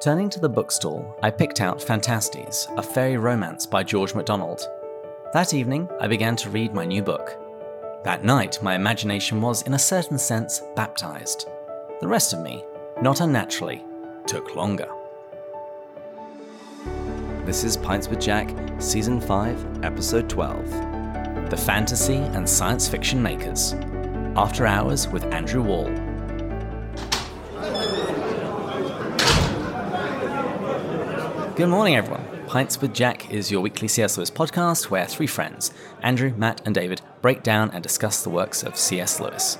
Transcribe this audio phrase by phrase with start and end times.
[0.00, 4.66] Turning to the bookstall, I picked out Phantastes, a fairy romance by George MacDonald.
[5.34, 7.36] That evening, I began to read my new book.
[8.02, 11.48] That night, my imagination was, in a certain sense, baptized.
[12.00, 12.64] The rest of me,
[13.02, 13.84] not unnaturally,
[14.26, 14.88] took longer.
[17.44, 23.74] This is Pints with Jack, Season 5, Episode 12 The Fantasy and Science Fiction Makers.
[24.34, 26.09] After Hours with Andrew Wall.
[31.60, 32.24] Good morning, everyone.
[32.46, 34.16] Pints with Jack is your weekly C.S.
[34.16, 38.62] Lewis podcast where three friends, Andrew, Matt, and David, break down and discuss the works
[38.62, 39.20] of C.S.
[39.20, 39.58] Lewis.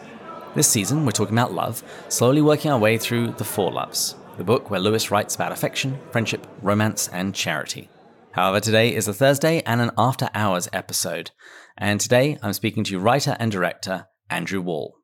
[0.54, 4.44] This season, we're talking about love, slowly working our way through The Four Loves, the
[4.44, 7.90] book where Lewis writes about affection, friendship, romance, and charity.
[8.32, 11.32] However, today is a Thursday and an After Hours episode,
[11.76, 14.94] and today I'm speaking to writer and director Andrew Wall.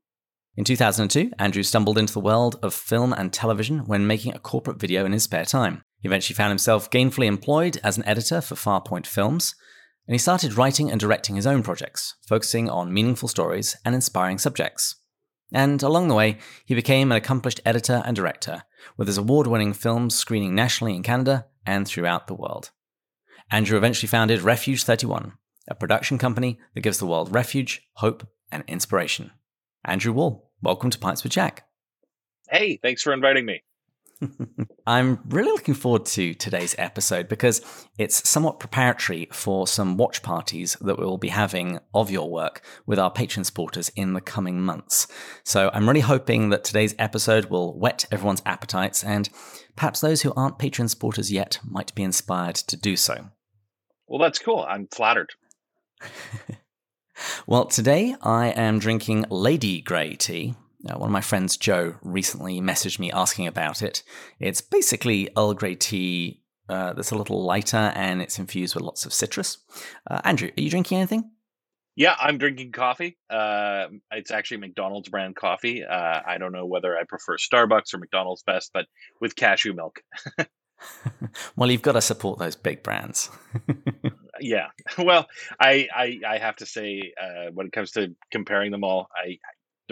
[0.57, 4.81] In 2002, Andrew stumbled into the world of film and television when making a corporate
[4.81, 5.83] video in his spare time.
[6.07, 9.57] He eventually found himself gainfully employed as an editor for Farpoint Films,
[10.07, 14.39] and he started writing and directing his own projects, focusing on meaningful stories and inspiring
[14.39, 14.95] subjects.
[15.53, 18.63] And along the way, he became an accomplished editor and director,
[18.97, 22.71] with his award winning films screening nationally in Canada and throughout the world.
[23.51, 25.33] Andrew eventually founded Refuge 31,
[25.67, 29.33] a production company that gives the world refuge, hope, and inspiration.
[29.85, 31.67] Andrew Wall, welcome to Pints with Jack.
[32.49, 33.65] Hey, thanks for inviting me.
[34.89, 37.61] I'm really looking forward to today's episode because
[37.99, 42.99] it's somewhat preparatory for some watch parties that we'll be having of your work with
[42.99, 45.09] our patron supporters in the coming months.
[45.43, 49.29] So I'm really hoping that today's episode will whet everyone's appetites and
[49.75, 53.27] perhaps those who aren't patron supporters yet might be inspired to do so.
[54.07, 54.65] Well, that's cool.
[54.69, 55.31] I'm flattered.
[57.47, 60.55] well, today I am drinking Lady Grey tea,
[60.91, 64.03] uh, one of my friends, Joe, recently messaged me asking about it.
[64.41, 69.07] It's basically Earl Grey tea uh, that's a little lighter and it's infused with lots
[69.07, 69.59] of citrus.
[70.11, 71.31] Uh, Andrew, are you drinking anything?
[71.95, 73.17] Yeah, I'm drinking coffee.
[73.31, 75.83] Uh, it's actually McDonald's brand coffee.
[75.83, 78.87] Uh, I don't know whether I prefer Starbucks or McDonald's best, but
[79.21, 80.01] with cashew milk.
[81.57, 83.31] well, you've got to support those big brands.
[84.41, 84.67] yeah.
[84.99, 85.27] Well,
[85.59, 89.39] I, I, I have to say, uh, when it comes to comparing them all, I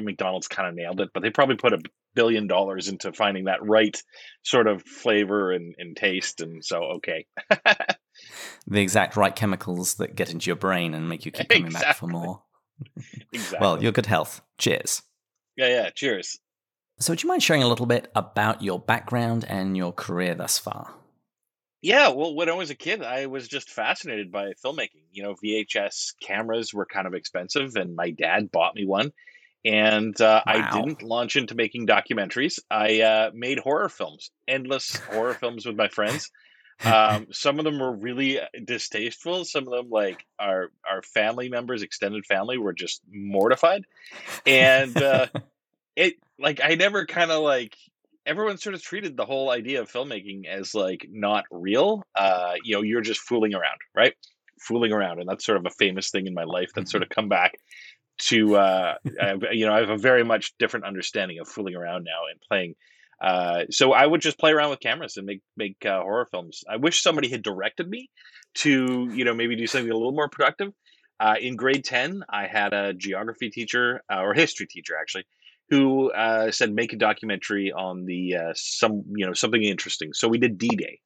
[0.02, 1.80] McDonald's kind of nailed it, but they probably put a
[2.14, 4.00] billion dollars into finding that right
[4.42, 6.40] sort of flavor and, and taste.
[6.40, 7.26] And so, okay.
[8.66, 11.86] the exact right chemicals that get into your brain and make you keep coming exactly.
[11.86, 12.42] back for more.
[13.32, 13.58] exactly.
[13.60, 14.40] Well, your good health.
[14.58, 15.02] Cheers.
[15.56, 15.90] Yeah, yeah.
[15.90, 16.38] Cheers.
[17.00, 20.58] So, would you mind sharing a little bit about your background and your career thus
[20.58, 20.94] far?
[21.82, 25.02] Yeah, well, when I was a kid, I was just fascinated by filmmaking.
[25.12, 29.12] You know, VHS cameras were kind of expensive, and my dad bought me one
[29.64, 30.52] and uh, wow.
[30.52, 32.58] I didn't launch into making documentaries.
[32.70, 36.30] I uh, made horror films, endless horror films with my friends.
[36.84, 39.44] Um, some of them were really uh, distasteful.
[39.44, 43.84] Some of them, like our our family members, extended family, were just mortified.
[44.44, 45.28] And uh,
[45.96, 47.74] it, like, I never kind of like
[48.26, 52.02] everyone sort of treated the whole idea of filmmaking as like not real.
[52.14, 54.12] Uh, you know, you're just fooling around, right?
[54.60, 57.12] Fooling around, and that's sort of a famous thing in my life that's sort mm-hmm.
[57.12, 57.54] of come back
[58.18, 58.94] to uh,
[59.52, 62.74] you know I have a very much different understanding of fooling around now and playing.
[63.20, 66.64] Uh, so I would just play around with cameras and make make uh, horror films.
[66.68, 68.10] I wish somebody had directed me
[68.56, 70.72] to you know maybe do something a little more productive.
[71.20, 75.24] Uh, in grade ten, I had a geography teacher uh, or history teacher actually
[75.70, 80.12] who uh, said make a documentary on the some you know something interesting.
[80.12, 81.00] So we did D Day.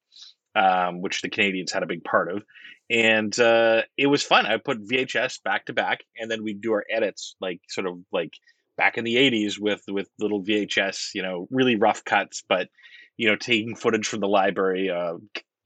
[0.54, 2.42] Um, which the Canadians had a big part of,
[2.90, 4.46] and uh, it was fun.
[4.46, 7.98] I put VHS back to back, and then we'd do our edits like sort of
[8.12, 8.32] like
[8.76, 12.68] back in the '80s with with little VHS, you know, really rough cuts, but
[13.16, 15.14] you know, taking footage from the library, uh,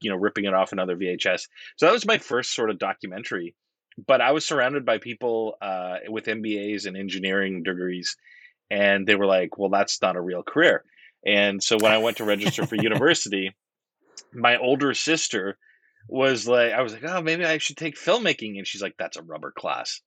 [0.01, 1.43] you know, ripping it off another VHS.
[1.77, 3.55] So that was my first sort of documentary.
[4.07, 8.17] But I was surrounded by people uh, with MBAs and engineering degrees,
[8.69, 10.83] and they were like, "Well, that's not a real career."
[11.25, 13.55] And so when I went to register for university,
[14.33, 15.57] my older sister
[16.07, 18.57] was like, I was like, oh, maybe I should take filmmaking.
[18.57, 20.01] And she's like, that's a rubber class.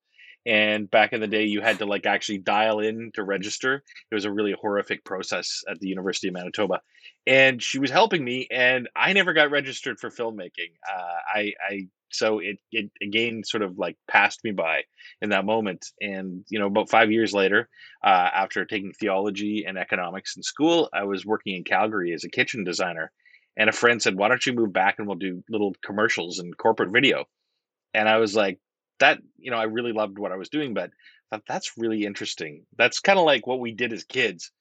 [0.47, 3.83] And back in the day, you had to like actually dial in to register.
[4.11, 6.83] It was a really horrific process at the University of Manitoba.
[7.27, 10.71] And she was helping me, and I never got registered for filmmaking.
[10.89, 14.83] Uh, I, I, so it, it again sort of like passed me by
[15.21, 15.87] in that moment.
[16.01, 17.69] And, you know, about five years later,
[18.05, 22.31] uh, after taking theology and economics in school, I was working in Calgary as a
[22.31, 23.11] kitchen designer
[23.57, 26.57] and a friend said, "Why don't you move back and we'll do little commercials and
[26.57, 27.25] corporate video?"
[27.95, 28.59] And I was like,
[29.01, 30.91] "That you know, I really loved what I was doing, but
[31.31, 32.65] I thought that's really interesting.
[32.79, 34.53] That's kind of like what we did as kids,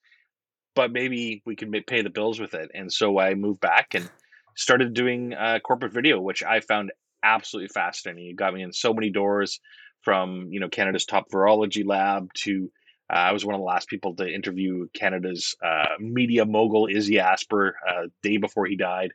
[0.75, 2.71] but maybe we can pay the bills with it.
[2.73, 4.09] And so I moved back and
[4.55, 6.91] started doing uh, corporate video, which I found
[7.23, 8.29] absolutely fascinating.
[8.29, 9.59] It got me in so many doors
[10.01, 12.71] from you know Canada's top virology lab to
[13.11, 17.19] uh, I was one of the last people to interview Canada's uh, media mogul Izzy
[17.19, 19.11] Asper uh, day before he died,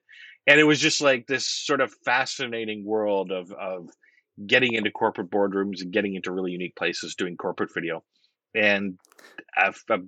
[0.47, 3.89] and it was just like this sort of fascinating world of of
[4.47, 8.03] getting into corporate boardrooms and getting into really unique places doing corporate video.
[8.55, 8.99] And
[9.57, 9.99] I've, uh,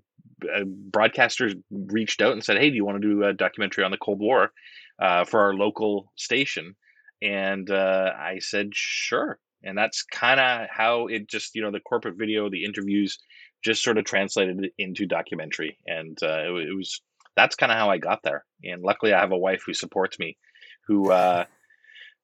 [0.90, 3.99] broadcasters reached out and said, "Hey, do you want to do a documentary on the
[3.99, 4.52] Cold War
[5.00, 6.76] uh, for our local station?"
[7.20, 11.81] And uh, I said, "Sure." And that's kind of how it just, you know, the
[11.81, 13.19] corporate video, the interviews,
[13.62, 15.79] just sort of translated it into documentary.
[15.87, 17.00] And uh, it, it was
[17.37, 18.44] that's kind of how I got there.
[18.64, 20.37] And luckily, I have a wife who supports me,
[20.87, 21.44] who uh,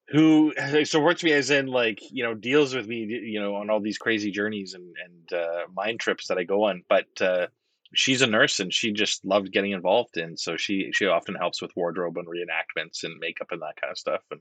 [0.08, 0.52] who
[0.84, 3.98] supports me as in like you know deals with me, you know, on all these
[3.98, 6.82] crazy journeys and and uh, mind trips that I go on.
[6.88, 7.46] But uh,
[7.94, 11.62] she's a nurse and she just loved getting involved in, so she she often helps
[11.62, 14.22] with wardrobe and reenactments and makeup and that kind of stuff.
[14.30, 14.40] And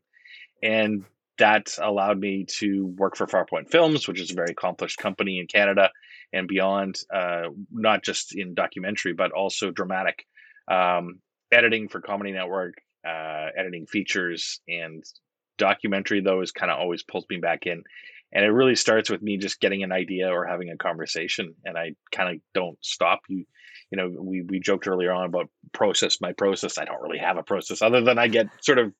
[0.63, 1.05] and
[1.37, 5.45] that allowed me to work for Farpoint Films, which is a very accomplished company in
[5.45, 5.91] Canada
[6.33, 10.25] and beyond, uh, not just in documentary, but also dramatic
[10.69, 11.19] um,
[11.51, 12.75] editing for Comedy Network,
[13.07, 15.03] uh, editing features, and
[15.57, 17.83] documentary, though, is kind of always pulls me back in.
[18.33, 21.77] And it really starts with me just getting an idea or having a conversation, and
[21.77, 23.21] I kind of don't stop.
[23.29, 23.45] You,
[23.89, 26.19] you know, we we joked earlier on about process.
[26.19, 28.91] My process, I don't really have a process other than I get sort of,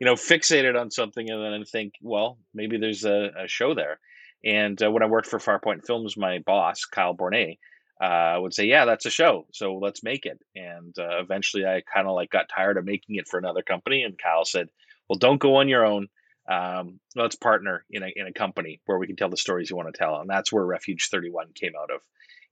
[0.00, 3.74] you know, fixated on something, and then I think, well, maybe there's a, a show
[3.74, 3.98] there.
[4.44, 7.58] And uh, when I worked for Farpoint Films, my boss, Kyle Bornais,
[8.00, 11.82] uh, would say, "Yeah, that's a show, so let's make it." And uh, eventually, I
[11.92, 14.68] kind of like got tired of making it for another company, and Kyle said,
[15.08, 16.08] "Well, don't go on your own.
[16.48, 19.76] Um, let's partner in a in a company where we can tell the stories you
[19.76, 22.00] want to tell." And that's where Refuge Thirty One came out of.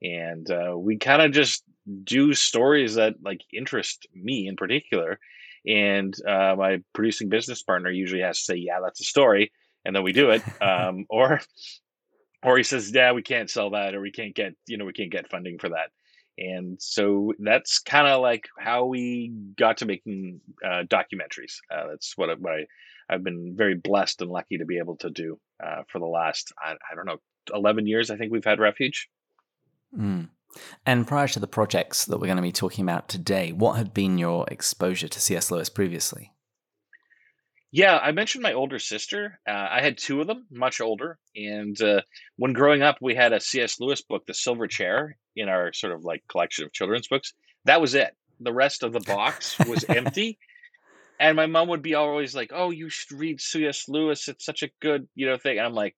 [0.02, 1.62] And uh, we kind of just
[2.04, 5.18] do stories that like interest me in particular.
[5.66, 9.52] And uh, my producing business partner usually has to say, "Yeah, that's a story."
[9.86, 11.40] And then we do it um, or
[12.42, 14.92] or he says yeah we can't sell that or we can't get you know we
[14.92, 15.90] can't get funding for that.
[16.38, 21.54] And so that's kind of like how we got to making uh, documentaries.
[21.70, 22.66] Uh, that's what, I, what I,
[23.08, 26.52] i've been very blessed and lucky to be able to do uh, for the last
[26.58, 27.18] I, I, don't know
[27.54, 29.08] 11 years i think we've had refuge.
[29.96, 30.28] Mm.
[30.84, 33.94] and prior to the projects that we're going to be talking about today what had
[33.94, 36.32] been your exposure to cs lewis previously
[37.76, 39.38] yeah, I mentioned my older sister.
[39.46, 41.18] Uh, I had two of them, much older.
[41.36, 42.00] And uh,
[42.36, 43.78] when growing up, we had a C.S.
[43.78, 47.34] Lewis book, The Silver Chair, in our sort of like collection of children's books.
[47.66, 48.16] That was it.
[48.40, 50.38] The rest of the box was empty.
[51.18, 53.88] And my mom would be always like, "Oh, you should read C.S.
[53.88, 54.28] Lewis.
[54.28, 55.96] It's such a good, you know, thing." And I'm like,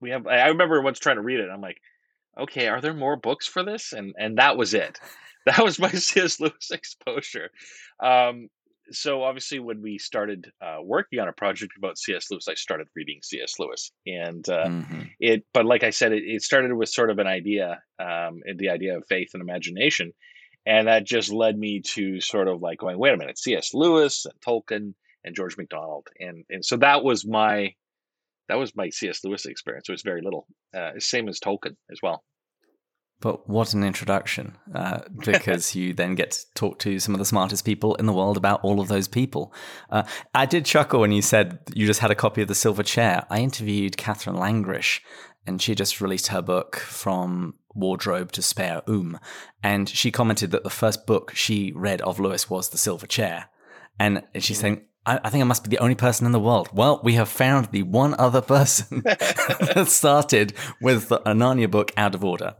[0.00, 1.48] "We have." I remember once trying to read it.
[1.48, 1.78] I'm like,
[2.36, 4.98] "Okay, are there more books for this?" And and that was it.
[5.46, 6.40] That was my C.S.
[6.40, 7.50] Lewis exposure.
[8.02, 8.48] Um,
[8.94, 12.86] so obviously when we started uh, working on a project about cs lewis i started
[12.94, 15.02] reading cs lewis and uh, mm-hmm.
[15.20, 18.70] it but like i said it, it, started with sort of an idea um, the
[18.70, 20.12] idea of faith and imagination
[20.66, 24.26] and that just led me to sort of like going wait a minute cs lewis
[24.26, 27.72] and tolkien and george macdonald and and so that was my
[28.48, 30.46] that was my cs lewis experience it was very little
[30.76, 32.24] uh, same as tolkien as well
[33.22, 37.24] but what an introduction, uh, because you then get to talk to some of the
[37.24, 39.54] smartest people in the world about all of those people.
[39.88, 40.02] Uh,
[40.34, 43.24] I did chuckle when you said you just had a copy of The Silver Chair.
[43.30, 45.00] I interviewed Katherine Langrish,
[45.46, 49.18] and she just released her book from wardrobe to spare oom.
[49.62, 53.48] And she commented that the first book she read of Lewis was The Silver Chair.
[53.98, 56.68] And she's saying, I, I think I must be the only person in the world.
[56.72, 62.14] Well, we have found the one other person that started with the Narnia book out
[62.14, 62.54] of order.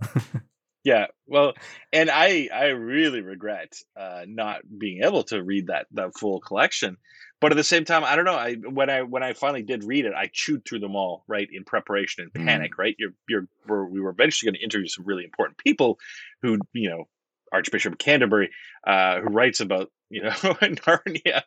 [0.84, 1.54] Yeah, well,
[1.92, 6.96] and I I really regret uh, not being able to read that that full collection.
[7.40, 8.34] But at the same time, I don't know.
[8.34, 11.48] I when I when I finally did read it, I chewed through them all right
[11.52, 12.72] in preparation and panic.
[12.72, 12.78] Mm.
[12.78, 15.98] Right, you're you're we're, we were eventually going to interview some really important people,
[16.42, 17.04] who you know,
[17.52, 18.50] Archbishop Canterbury,
[18.86, 21.42] uh, who writes about you know Narnia.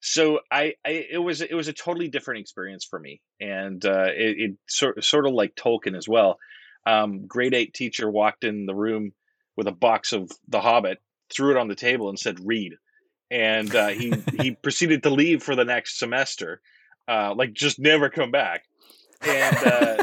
[0.00, 4.08] So I, I it was it was a totally different experience for me, and uh,
[4.08, 6.38] it, it sort sort of like Tolkien as well
[6.86, 9.12] um, grade eight teacher walked in the room
[9.56, 10.98] with a box of The Hobbit,
[11.32, 12.74] threw it on the table, and said, "Read."
[13.30, 16.60] And uh, he he proceeded to leave for the next semester,
[17.08, 18.64] uh, like just never come back.
[19.26, 20.02] And uh,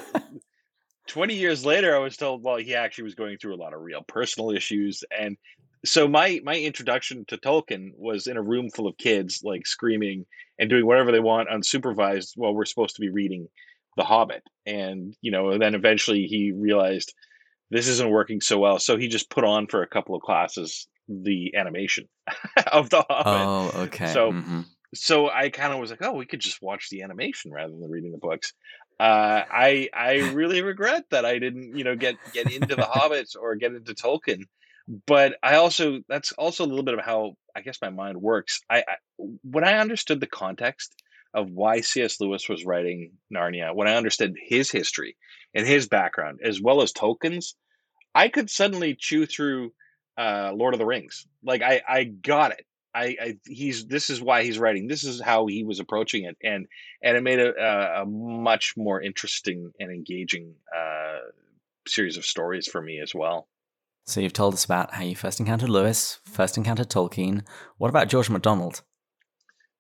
[1.07, 3.81] twenty years later, I was told, well, he actually was going through a lot of
[3.81, 5.37] real personal issues, and
[5.85, 10.25] so my my introduction to Tolkien was in a room full of kids, like screaming
[10.59, 13.47] and doing whatever they want unsupervised while we're supposed to be reading
[13.97, 17.13] the Hobbit, and you know, and then eventually he realized
[17.69, 20.87] this isn't working so well, so he just put on for a couple of classes
[21.09, 22.07] the animation
[22.71, 23.73] of the Hobbit.
[23.75, 24.13] Oh, okay.
[24.13, 24.61] So, mm-hmm.
[24.93, 27.89] so I kind of was like, oh, we could just watch the animation rather than
[27.89, 28.53] reading the books.
[28.99, 33.35] Uh, I I really regret that I didn't, you know, get get into the Hobbits
[33.39, 34.43] or get into Tolkien.
[35.05, 38.61] But I also that's also a little bit of how I guess my mind works.
[38.69, 38.95] I, I
[39.43, 40.93] when I understood the context
[41.37, 42.19] of why C.S.
[42.19, 45.15] Lewis was writing Narnia, when I understood his history
[45.53, 47.55] and his background as well as Tolkien's,
[48.15, 49.71] I could suddenly chew through
[50.17, 51.27] uh, Lord of the Rings.
[51.43, 52.65] Like I, I got it.
[52.95, 54.87] I, I, he's this is why he's writing.
[54.87, 56.65] This is how he was approaching it, and
[57.03, 61.19] and it made a, a, a much more interesting and engaging uh,
[61.87, 63.47] series of stories for me as well.
[64.07, 67.45] So you've told us about how you first encountered Lewis, first encountered Tolkien.
[67.77, 68.81] What about George MacDonald?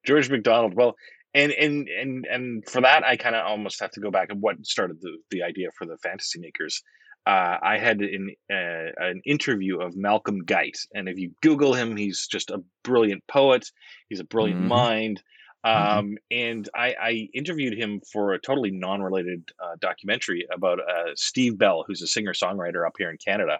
[0.05, 0.75] George MacDonald.
[0.75, 0.95] Well,
[1.37, 4.41] and and and and for that, I kind of almost have to go back and
[4.41, 6.81] what started the the idea for the fantasy makers
[7.27, 10.79] uh, I had an, uh, an interview of Malcolm Guite.
[10.95, 13.69] And if you Google him, he's just a brilliant poet.
[14.07, 14.69] He's a brilliant mm-hmm.
[14.69, 15.23] mind.
[15.65, 15.97] Mm-hmm.
[15.97, 16.15] Um, mm-hmm.
[16.31, 21.57] And I, I, interviewed him for a totally non related uh, documentary about uh, Steve
[21.57, 23.59] Bell, who's a singer songwriter up here in Canada.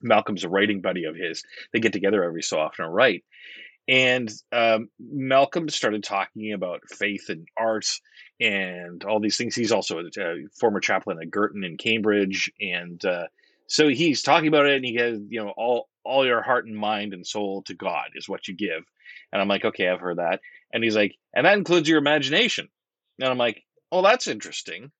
[0.00, 1.42] Malcolm's a writing buddy of his.
[1.74, 3.24] They get together every so often and write.
[3.86, 7.86] And um, Malcolm started talking about faith and art
[8.40, 9.54] and all these things.
[9.54, 13.26] He's also a, a former chaplain at Girton in Cambridge, and uh,
[13.66, 14.76] so he's talking about it.
[14.76, 18.10] And he goes, you know, all all your heart and mind and soul to God
[18.14, 18.84] is what you give.
[19.32, 20.40] And I'm like, okay, I've heard that.
[20.72, 22.68] And he's like, and that includes your imagination.
[23.20, 24.90] And I'm like, oh, that's interesting.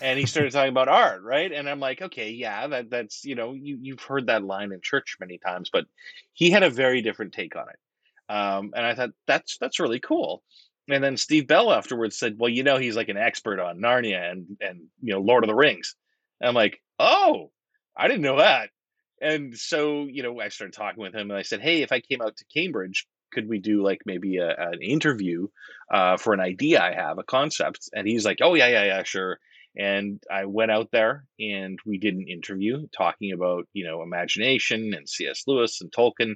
[0.00, 1.50] And he started talking about art, right?
[1.50, 4.80] And I'm like, okay, yeah, that that's you know, you you've heard that line in
[4.80, 5.86] church many times, but
[6.32, 7.78] he had a very different take on it.
[8.28, 10.42] Um, and I thought that's that's really cool.
[10.88, 14.30] And then Steve Bell afterwards said, "Well, you know, he's like an expert on Narnia
[14.30, 15.94] and and you know Lord of the Rings."
[16.40, 17.50] And I'm like, "Oh,
[17.96, 18.70] I didn't know that."
[19.20, 22.00] And so you know, I started talking with him, and I said, "Hey, if I
[22.00, 25.48] came out to Cambridge, could we do like maybe a, an interview
[25.92, 29.02] uh, for an idea I have, a concept?" And he's like, "Oh yeah, yeah, yeah,
[29.02, 29.38] sure."
[29.76, 34.94] And I went out there and we did an interview talking about you know imagination
[34.94, 35.44] and C.S.
[35.46, 36.34] Lewis and Tolkien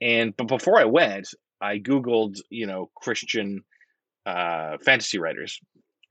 [0.00, 1.28] and but before I went,
[1.60, 3.64] I googled you know Christian
[4.26, 5.60] uh, fantasy writers,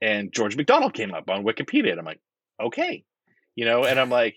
[0.02, 2.22] and George MacDonald came up on Wikipedia, and I'm like,
[2.62, 3.04] okay,
[3.56, 4.36] you know, and I'm like.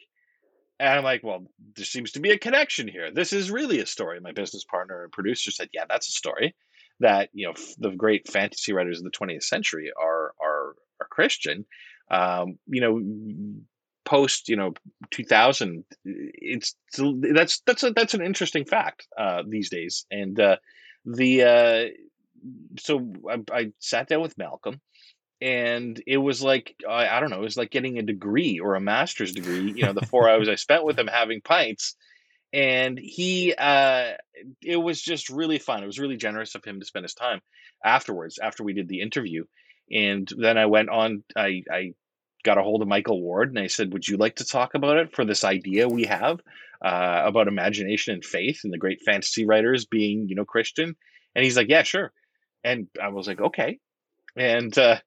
[0.78, 1.42] And I'm like, well,
[1.74, 3.10] there seems to be a connection here.
[3.10, 4.20] This is really a story.
[4.20, 6.54] My business partner and producer said, yeah, that's a story
[7.00, 11.64] that, you know, the great fantasy writers of the 20th century are, are, are Christian.
[12.10, 13.00] Um, you know,
[14.06, 14.72] post you know
[15.10, 20.06] 2000 it's that's that's a, that's an interesting fact uh, these days.
[20.10, 20.56] And uh,
[21.04, 21.84] the uh,
[22.78, 24.80] so I, I, sat down with malcolm
[25.40, 28.74] and it was like I, I don't know it was like getting a degree or
[28.74, 31.96] a master's degree you know the four hours i spent with him having pints.
[32.52, 34.12] And he uh
[34.62, 35.82] it was just really fun.
[35.82, 37.40] It was really generous of him to spend his time
[37.84, 39.44] afterwards after we did the interview.
[39.90, 41.92] And then i went on i i
[42.46, 44.96] got a hold of Michael Ward and I said, Would you like to talk about
[44.96, 46.40] it for this idea we have
[46.82, 50.96] uh, about imagination and faith and the great fantasy writers being, you know, Christian?
[51.34, 52.12] And he's like, Yeah, sure.
[52.64, 53.78] And I was like, Okay.
[54.36, 55.00] And uh,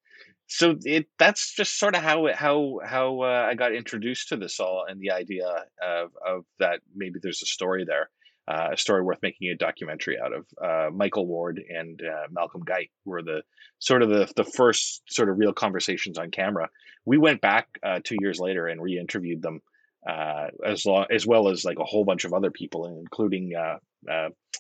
[0.48, 4.60] so it that's just sort of how how how uh, I got introduced to this
[4.60, 5.48] all and the idea
[5.82, 8.10] of, of that maybe there's a story there
[8.50, 10.46] uh, a story worth making a documentary out of.
[10.60, 13.44] Uh, Michael Ward and uh, Malcolm Guite were the
[13.78, 16.70] sort of the, the first sort of real conversations on camera.
[17.06, 19.62] We went back uh, two years later and re-interviewed them
[20.08, 23.78] uh, as long as well as like a whole bunch of other people, including uh,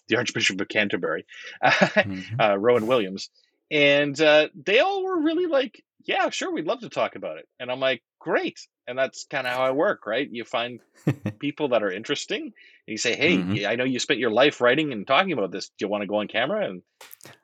[0.07, 1.25] the Archbishop of Canterbury,
[1.63, 2.61] mm-hmm.
[2.61, 3.29] Rowan Williams,
[3.71, 7.71] and they all were really like, "Yeah, sure, we'd love to talk about it." And
[7.71, 10.27] I'm like, "Great!" And that's kind of how I work, right?
[10.29, 10.81] You find
[11.39, 12.53] people that are interesting
[12.89, 13.67] you say, "Hey, mm-hmm.
[13.67, 15.69] I know you spent your life writing and talking about this.
[15.69, 16.81] Do you want to go on camera?" And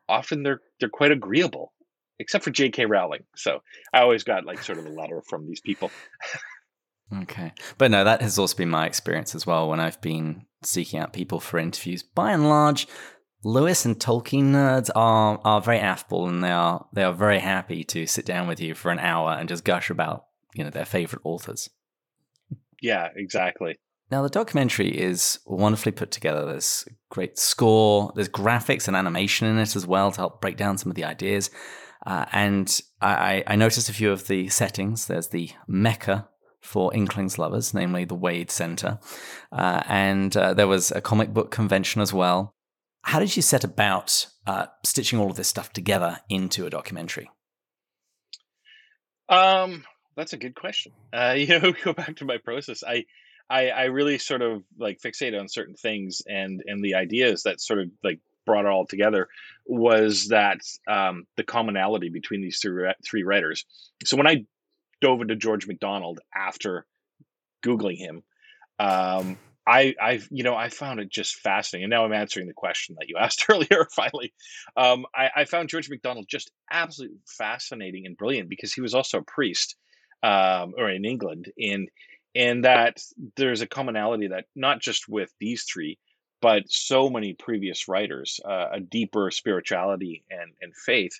[0.08, 1.74] often they're they're quite agreeable,
[2.20, 2.86] except for J.K.
[2.86, 3.24] Rowling.
[3.36, 3.60] So
[3.94, 5.92] I always got like sort of a letter from these people.
[7.22, 11.00] okay, but no, that has also been my experience as well when I've been seeking
[11.00, 12.04] out people for interviews.
[12.04, 12.88] By and large,
[13.44, 17.84] Lewis and Tolkien nerds are are very affable, and they are they are very happy
[17.86, 20.26] to sit down with you for an hour and just gush about
[20.56, 21.70] you know their favorite authors.
[22.82, 23.78] Yeah, exactly.
[24.12, 26.46] Now, the documentary is wonderfully put together.
[26.46, 30.78] There's great score, there's graphics and animation in it as well to help break down
[30.78, 31.50] some of the ideas.
[32.06, 35.08] Uh, and I, I, noticed a few of the settings.
[35.08, 36.28] There's the Mecca
[36.62, 39.00] for Inklings lovers, namely the Wade Center.
[39.52, 42.54] Uh, and uh, there was a comic book convention as well.
[43.02, 47.32] How did you set about uh, stitching all of this stuff together into a documentary?
[49.28, 49.84] Um,
[50.16, 50.92] that's a good question.
[51.12, 52.84] Uh, you know, go back to my process.
[52.84, 53.06] I
[53.50, 57.62] I, I really sort of like fixated on certain things and and the ideas that
[57.62, 59.28] sort of like brought it all together
[59.66, 63.66] was that um, the commonality between these three, three writers.
[64.06, 64.46] So when I
[65.02, 66.86] dove into George MacDonald after
[67.64, 68.24] googling him,
[68.80, 69.38] um,
[69.68, 72.96] I I you know I found it just fascinating, and now I'm answering the question
[73.00, 73.88] that you asked earlier.
[73.92, 74.34] Finally,
[74.78, 79.20] um, I, I found George MacDonald just absolutely fascinating and brilliant because he was also
[79.20, 79.76] a priest,
[80.22, 81.90] um, or in England, and
[82.36, 83.02] and that
[83.38, 85.98] there's a commonality that not just with these three,
[86.42, 91.14] but so many previous writers, uh, a deeper spirituality and and faith.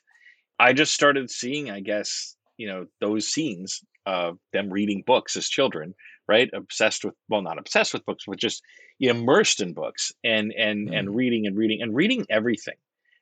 [0.60, 5.50] I just started seeing, I guess, you know, those scenes of them reading books as
[5.50, 5.96] children,
[6.28, 6.50] right?
[6.54, 8.62] Obsessed with, well, not obsessed with books, but just
[9.00, 10.98] immersed in books and and mm.
[10.98, 12.76] and reading and reading and reading everything.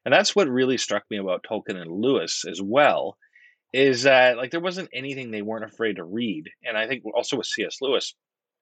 [0.05, 3.17] And that's what really struck me about Tolkien and Lewis as well,
[3.73, 6.49] is that like there wasn't anything they weren't afraid to read.
[6.63, 7.77] And I think also with C.S.
[7.81, 8.13] Lewis,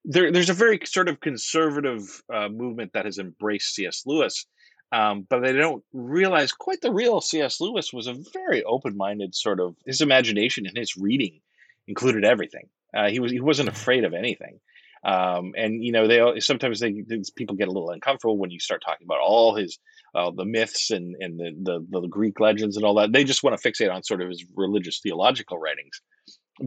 [0.05, 4.03] there, there's a very sort of conservative uh, movement that has embraced C.S.
[4.05, 4.45] Lewis,
[4.91, 7.59] um, but they don't realize quite the real C.S.
[7.59, 11.41] Lewis was a very open-minded sort of his imagination and his reading
[11.87, 12.69] included everything.
[12.95, 14.59] Uh, he was he wasn't afraid of anything.
[15.03, 17.03] Um, and you know they sometimes they
[17.35, 19.79] people get a little uncomfortable when you start talking about all his
[20.13, 23.11] uh, the myths and and the, the, the Greek legends and all that.
[23.13, 26.01] They just want to fixate on sort of his religious theological writings.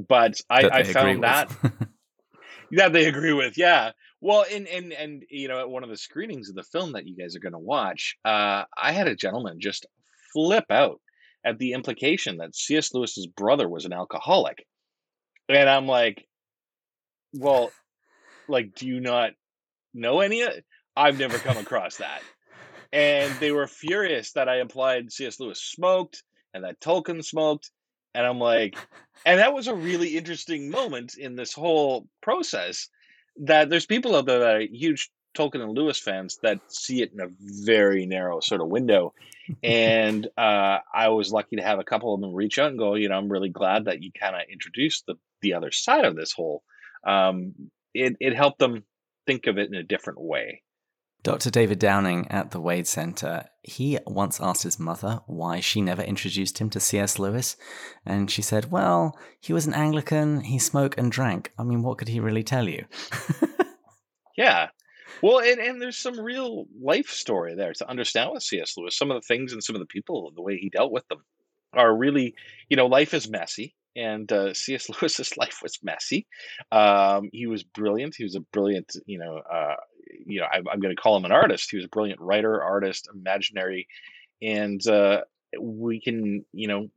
[0.09, 1.55] But I, I found that
[2.73, 3.93] that they agree with, yeah.
[4.21, 7.07] Well, and and and you know, at one of the screenings of the film that
[7.07, 9.87] you guys are going to watch, uh, I had a gentleman just
[10.33, 11.01] flip out
[11.45, 12.95] at the implication that C.S.
[12.95, 14.65] Lewis's brother was an alcoholic,
[15.49, 16.27] and I'm like,
[17.35, 17.71] well,
[18.49, 19.33] like, do you not
[19.93, 20.55] know any of?
[20.97, 22.23] I've never come across that
[22.95, 25.41] and they were furious that I implied C.S.
[25.41, 26.23] Lewis smoked
[26.55, 27.73] and that Tolkien smoked.
[28.15, 28.77] And I'm like,
[29.27, 32.89] and that was a really interesting moment in this whole process
[33.43, 37.13] that there's people out there that are huge Tolkien and Lewis fans that see it
[37.13, 39.13] in a very narrow sort of window.
[39.65, 42.95] and uh, I was lucky to have a couple of them reach out and go,
[42.95, 46.15] you know, I'm really glad that you kind of introduced the, the other side of
[46.15, 46.63] this whole.
[47.05, 47.55] Um,
[47.93, 48.85] it, it helped them
[49.27, 50.63] think of it in a different way.
[51.25, 51.49] Dr.
[51.49, 56.59] David Downing at the Wade Center, he once asked his mother why she never introduced
[56.59, 57.19] him to C.S.
[57.19, 57.57] Lewis.
[58.05, 61.51] And she said, Well, he was an Anglican, he smoked and drank.
[61.59, 62.85] I mean, what could he really tell you?
[64.37, 64.69] yeah.
[65.23, 68.77] Well, and, and there's some real life story there to understand with C.S.
[68.77, 68.95] Lewis.
[68.95, 71.09] Some of the things and some of the people, and the way he dealt with
[71.09, 71.25] them
[71.73, 72.35] are really,
[72.69, 74.89] you know, life is messy and uh, C.S.
[75.01, 76.27] Lewis's life was messy.
[76.71, 78.15] Um, he was brilliant.
[78.17, 79.77] He was a brilliant, you know, uh,
[80.27, 81.71] you know, I, am going to call him an artist.
[81.71, 83.89] He was a brilliant writer, artist, imaginary,
[84.43, 85.23] and uh,
[85.61, 86.89] we can, you know,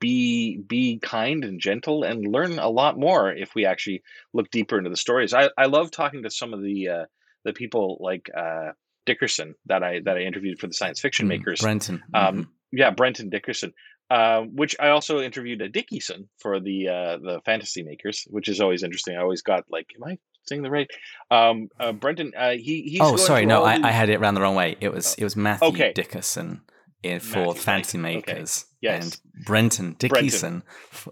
[0.00, 4.76] be be kind and gentle and learn a lot more if we actually look deeper
[4.76, 5.32] into the stories.
[5.32, 7.04] I, I love talking to some of the uh,
[7.44, 8.72] the people like uh,
[9.06, 11.60] Dickerson that I that I interviewed for the science fiction mm, makers.
[11.60, 12.02] Brenton.
[12.12, 12.42] Um, mm-hmm.
[12.72, 13.72] yeah, Brenton Dickerson.
[14.10, 18.60] Uh, which I also interviewed a Dickieson for the uh, the fantasy makers, which is
[18.60, 19.16] always interesting.
[19.16, 20.90] I always got like, am I saying the right?
[21.30, 24.40] Um, uh, Brenton, uh, he he's oh sorry, no, I, I, had it around the
[24.40, 24.76] wrong way.
[24.80, 25.92] It was it was Matthew okay.
[25.94, 26.62] Dickerson
[27.04, 28.64] in for Matthew, fantasy makers.
[28.64, 28.70] Okay.
[28.80, 29.04] Yes.
[29.04, 30.62] And Brenton Dickieson.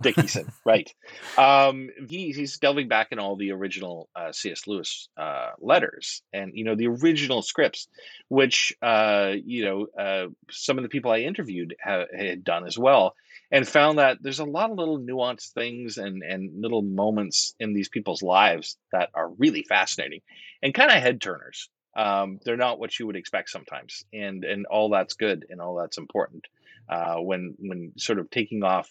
[0.02, 0.92] Dickieson, right.
[1.38, 4.66] Um, he, he's delving back in all the original uh, C.S.
[4.66, 7.88] Lewis uh, letters and, you know, the original scripts,
[8.28, 12.78] which, uh, you know, uh, some of the people I interviewed ha- had done as
[12.78, 13.14] well,
[13.50, 17.72] and found that there's a lot of little nuanced things and, and little moments in
[17.72, 20.20] these people's lives that are really fascinating
[20.62, 21.68] and kind of head turners.
[21.96, 25.76] Um, they're not what you would expect sometimes, and and all that's good and all
[25.76, 26.46] that's important
[26.88, 28.90] uh, when when sort of taking off,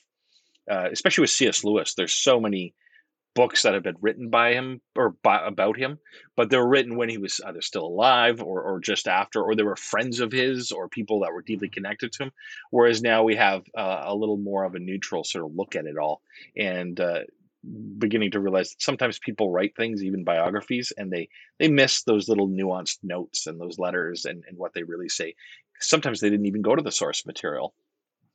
[0.69, 1.63] uh, especially with C.S.
[1.63, 1.93] Lewis.
[1.95, 2.73] There's so many
[3.33, 5.99] books that have been written by him or by, about him,
[6.35, 9.55] but they were written when he was either still alive or, or just after, or
[9.55, 12.31] they were friends of his or people that were deeply connected to him.
[12.71, 15.85] Whereas now we have uh, a little more of a neutral sort of look at
[15.85, 16.21] it all,
[16.57, 17.21] and uh,
[17.63, 22.27] beginning to realize that sometimes people write things, even biographies, and they they miss those
[22.27, 25.35] little nuanced notes and those letters and, and what they really say.
[25.79, 27.73] Sometimes they didn't even go to the source material.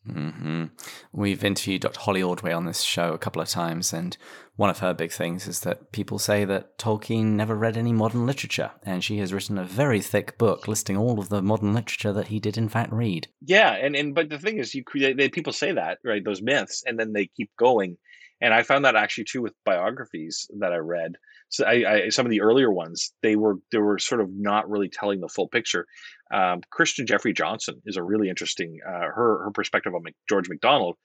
[0.08, 0.66] Mm-hmm.
[1.12, 2.00] We've interviewed Dr.
[2.00, 4.16] Holly Ordway on this show a couple of times, and
[4.54, 8.26] one of her big things is that people say that Tolkien never read any modern
[8.26, 12.12] literature, and she has written a very thick book listing all of the modern literature
[12.12, 13.28] that he did in fact read.
[13.40, 16.42] Yeah, and, and but the thing is, you create they, people say that right, those
[16.42, 17.96] myths, and then they keep going,
[18.40, 21.12] and I found that actually too with biographies that I read.
[21.48, 24.68] So I, I, some of the earlier ones, they were they were sort of not
[24.68, 25.86] really telling the full picture.
[26.32, 30.96] Um, Kirstin Jeffrey Johnson is a really interesting uh, her her perspective on George MacDonald,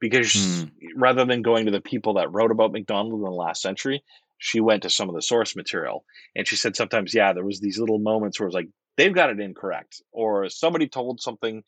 [0.00, 0.68] because hmm.
[0.96, 4.02] rather than going to the people that wrote about MacDonald in the last century,
[4.40, 7.60] she went to some of the source material and she said sometimes yeah there was
[7.60, 11.62] these little moments where it was like they've got it incorrect or somebody told something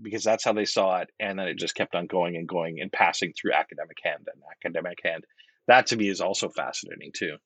[0.00, 2.80] because that's how they saw it and then it just kept on going and going
[2.80, 5.24] and passing through academic hand and academic hand
[5.66, 7.36] that to me is also fascinating too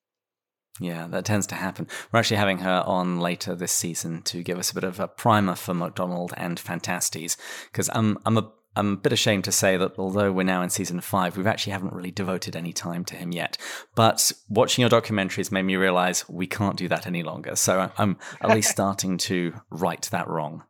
[0.80, 1.86] yeah, that tends to happen.
[2.10, 5.06] We're actually having her on later this season to give us a bit of a
[5.06, 7.36] primer for MacDonald and Phantastes,
[7.70, 10.70] because I'm I'm a I'm a bit ashamed to say that although we're now in
[10.70, 13.58] season five, we've actually haven't really devoted any time to him yet.
[13.94, 17.54] But watching your documentaries made me realize we can't do that any longer.
[17.54, 20.62] So I'm at least starting to right that wrong.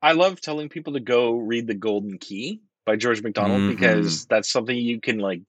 [0.00, 3.70] I love telling people to go read The Golden Key by George MacDonald mm-hmm.
[3.70, 5.42] because that's something you can like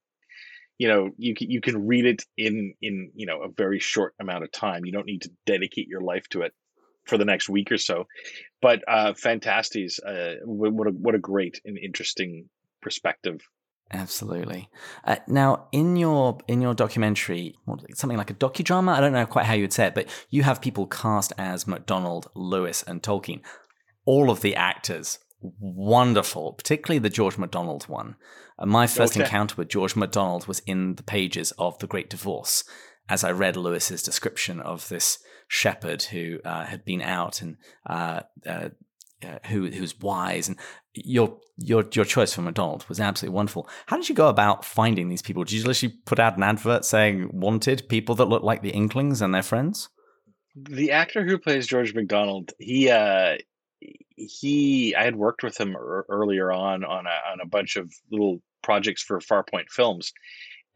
[0.77, 4.15] you know you can you can read it in in you know a very short
[4.19, 6.53] amount of time you don't need to dedicate your life to it
[7.05, 8.05] for the next week or so
[8.61, 12.49] but uh Phantastes uh what a, what a great and interesting
[12.81, 13.41] perspective
[13.91, 14.69] Absolutely.
[15.03, 17.55] Uh, now, in your in your documentary,
[17.95, 20.61] something like a docudrama, I don't know quite how you'd say it, but you have
[20.61, 23.41] people cast as MacDonald, Lewis, and Tolkien.
[24.05, 28.15] All of the actors wonderful, particularly the George MacDonald one.
[28.57, 29.23] Uh, my first okay.
[29.23, 32.63] encounter with George MacDonald was in the pages of The Great Divorce,
[33.07, 37.57] as I read Lewis's description of this shepherd who uh, had been out and
[37.87, 38.69] uh, uh,
[39.23, 40.57] uh who who's wise and
[40.93, 43.67] your your your choice for MacDonald was absolutely wonderful.
[43.87, 45.43] How did you go about finding these people?
[45.43, 49.21] Did you literally put out an advert saying wanted people that look like the Inklings
[49.21, 49.89] and their friends?
[50.55, 53.37] The actor who plays George MacDonald, he uh,
[54.15, 57.93] he I had worked with him er- earlier on on a, on a bunch of
[58.11, 60.13] little projects for Farpoint Films,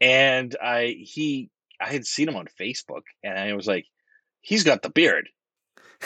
[0.00, 3.86] and I he I had seen him on Facebook, and I was like,
[4.40, 5.28] he's got the beard,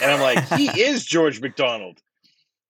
[0.00, 1.98] and I'm like, he is George MacDonald,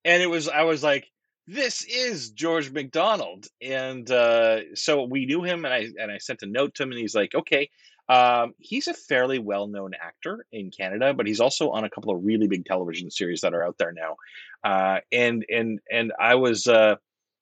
[0.04, 1.06] and it was I was like,
[1.46, 6.42] this is George MacDonald, and uh, so we knew him, and I and I sent
[6.42, 7.70] a note to him, and he's like, okay,
[8.08, 12.14] um, he's a fairly well known actor in Canada, but he's also on a couple
[12.14, 14.16] of really big television series that are out there now.
[14.64, 16.96] Uh, and and and I was uh,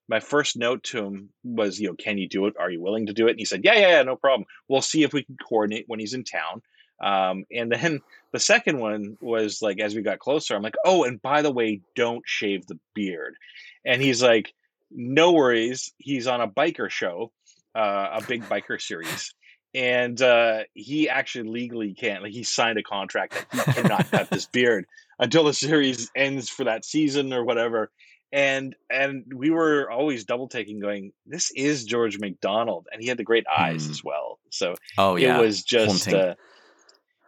[0.08, 2.54] my first note to him was, you know, can you do it?
[2.58, 3.30] Are you willing to do it?
[3.30, 4.46] And he said, yeah, yeah, yeah, no problem.
[4.68, 6.62] We'll see if we can coordinate when he's in town.
[7.00, 8.00] Um, and then
[8.32, 11.52] the second one was like, as we got closer, I'm like, oh, and by the
[11.52, 13.36] way, don't shave the beard.
[13.84, 14.52] And he's like,
[14.90, 15.92] no worries.
[15.98, 17.32] He's on a biker show,
[17.74, 19.34] uh, a big biker series
[19.76, 22.22] and uh, he actually legally can't.
[22.22, 24.86] Like he signed a contract that he cannot cut this beard
[25.18, 27.90] until the series ends for that season or whatever.
[28.32, 33.18] And and we were always double taking, going, "This is George MacDonald," and he had
[33.18, 33.90] the great eyes mm.
[33.90, 34.40] as well.
[34.50, 36.08] So oh yeah, it was just.
[36.12, 36.34] Uh,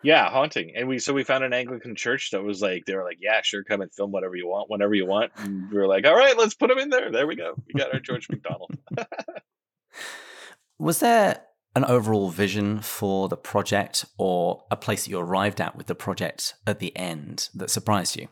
[0.01, 0.73] yeah, haunting.
[0.77, 3.43] And we so we found an Anglican church that was like they were like, yeah,
[3.43, 5.33] sure, come and film whatever you want, whenever you want.
[5.37, 7.11] And we were like, all right, let's put him in there.
[7.11, 7.55] There we go.
[7.67, 8.79] We got our George MacDonald.
[10.79, 11.43] was there
[11.75, 15.95] an overall vision for the project or a place that you arrived at with the
[15.95, 18.29] project at the end that surprised you?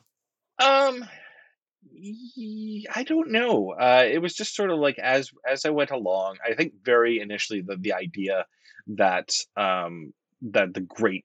[0.58, 1.04] Um,
[2.94, 3.74] I don't know.
[3.78, 6.36] Uh, it was just sort of like as as I went along.
[6.44, 8.46] I think very initially the the idea
[8.88, 11.24] that um that the great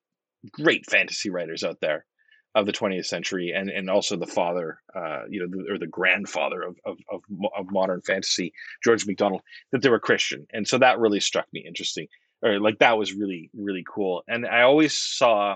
[0.52, 2.06] great fantasy writers out there
[2.54, 5.88] of the 20th century and and also the father uh you know the, or the
[5.88, 7.22] grandfather of, of of
[7.58, 11.64] of modern fantasy George MacDonald that they were Christian and so that really struck me
[11.66, 12.08] interesting
[12.44, 15.56] or like that was really really cool and I always saw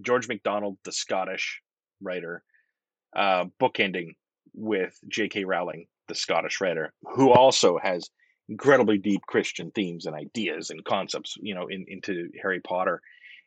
[0.00, 1.62] George MacDonald the Scottish
[2.00, 2.42] writer
[3.16, 4.14] uh bookending
[4.54, 5.44] with J.K.
[5.44, 8.08] Rowling the Scottish writer who also has
[8.48, 13.02] incredibly deep Christian themes and ideas and concepts you know in, into Harry Potter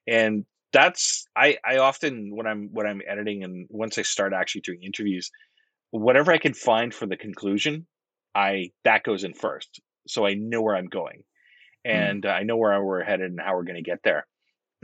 [0.06, 4.62] and that's I I often when I'm when I'm editing and once I start actually
[4.62, 5.32] doing interviews,
[5.92, 7.88] whatever I can find for the conclusion,
[8.36, 11.24] I that goes in first, so I know where I'm going,
[11.86, 11.92] mm.
[11.92, 12.32] and mm.
[12.32, 14.28] I know where we're headed and how we're going to get there.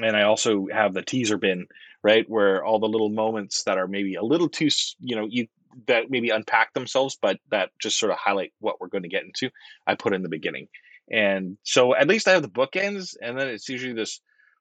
[0.01, 1.67] And I also have the teaser bin,
[2.03, 4.67] right, where all the little moments that are maybe a little too,
[4.99, 5.47] you know, you
[5.87, 9.23] that maybe unpack themselves, but that just sort of highlight what we're going to get
[9.23, 9.49] into.
[9.85, 10.67] I put in the beginning,
[11.11, 14.19] and so at least I have the bookends, and then it's usually this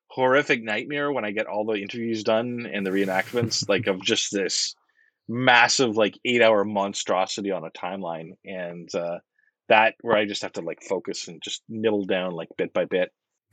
[0.08, 4.32] horrific nightmare when I get all the interviews done and the reenactments, like of just
[4.32, 4.74] this
[5.28, 9.18] massive like eight hour monstrosity on a timeline, and uh,
[9.68, 12.84] that where I just have to like focus and just nibble down like bit by
[12.84, 13.10] bit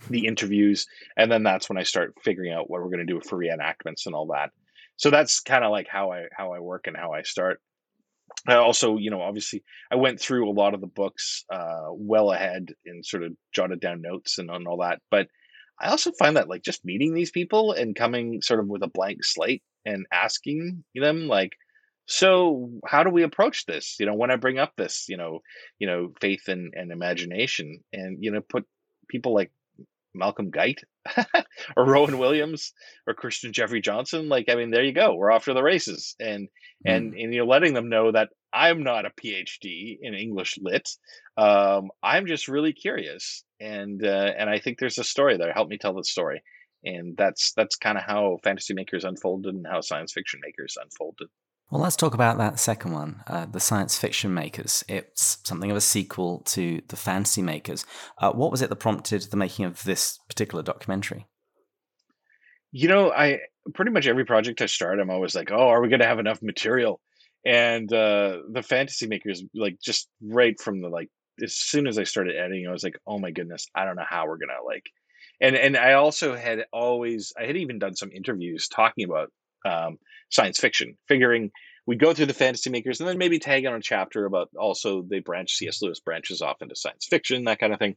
[0.10, 0.88] the interviews,
[1.18, 4.06] and then that's when I start figuring out what we're going to do for reenactments
[4.06, 4.50] and all that.
[4.98, 7.60] So that's kind of like how I how I work and how I start.
[8.48, 12.32] I also, you know, obviously, I went through a lot of the books uh, well
[12.32, 15.00] ahead and sort of jotted down notes and, and all that.
[15.10, 15.28] But
[15.82, 18.88] I also find that like just meeting these people and coming sort of with a
[18.88, 21.54] blank slate and asking them like,
[22.06, 23.96] so how do we approach this?
[24.00, 25.39] You know, when I bring up this, you know,
[25.80, 28.65] you know, faith and, and imagination and, you know, put
[29.10, 29.52] people like
[30.13, 30.82] Malcolm Guite
[31.78, 32.74] or Rowan Williams
[33.08, 35.15] or Kirstin Jeffrey Johnson, like I mean, there you go.
[35.15, 36.47] We're off to the races, and
[36.86, 36.95] mm.
[36.95, 40.89] and and you're letting them know that I'm not a PhD in English lit.
[41.38, 45.54] Um, I'm just really curious, and uh, and I think there's a story there.
[45.54, 46.43] Help me tell the story,
[46.84, 51.28] and that's that's kind of how fantasy makers unfolded and how science fiction makers unfolded.
[51.71, 54.84] Well, let's talk about that second one, uh, the science fiction makers.
[54.89, 57.86] It's something of a sequel to the fantasy makers.
[58.17, 61.27] Uh, what was it that prompted the making of this particular documentary?
[62.73, 63.39] You know, I
[63.73, 66.19] pretty much every project I start, I'm always like, "Oh, are we going to have
[66.19, 66.99] enough material?"
[67.45, 71.10] And uh, the fantasy makers, like, just right from the like,
[71.41, 74.05] as soon as I started editing, I was like, "Oh my goodness, I don't know
[74.05, 74.89] how we're gonna like."
[75.39, 79.31] And and I also had always, I had even done some interviews talking about
[79.65, 79.97] um,
[80.32, 81.52] science fiction, figuring
[81.86, 85.02] we go through the fantasy makers and then maybe tag on a chapter about also
[85.02, 85.82] they branch C.S.
[85.82, 87.96] Lewis branches off into science fiction, that kind of thing,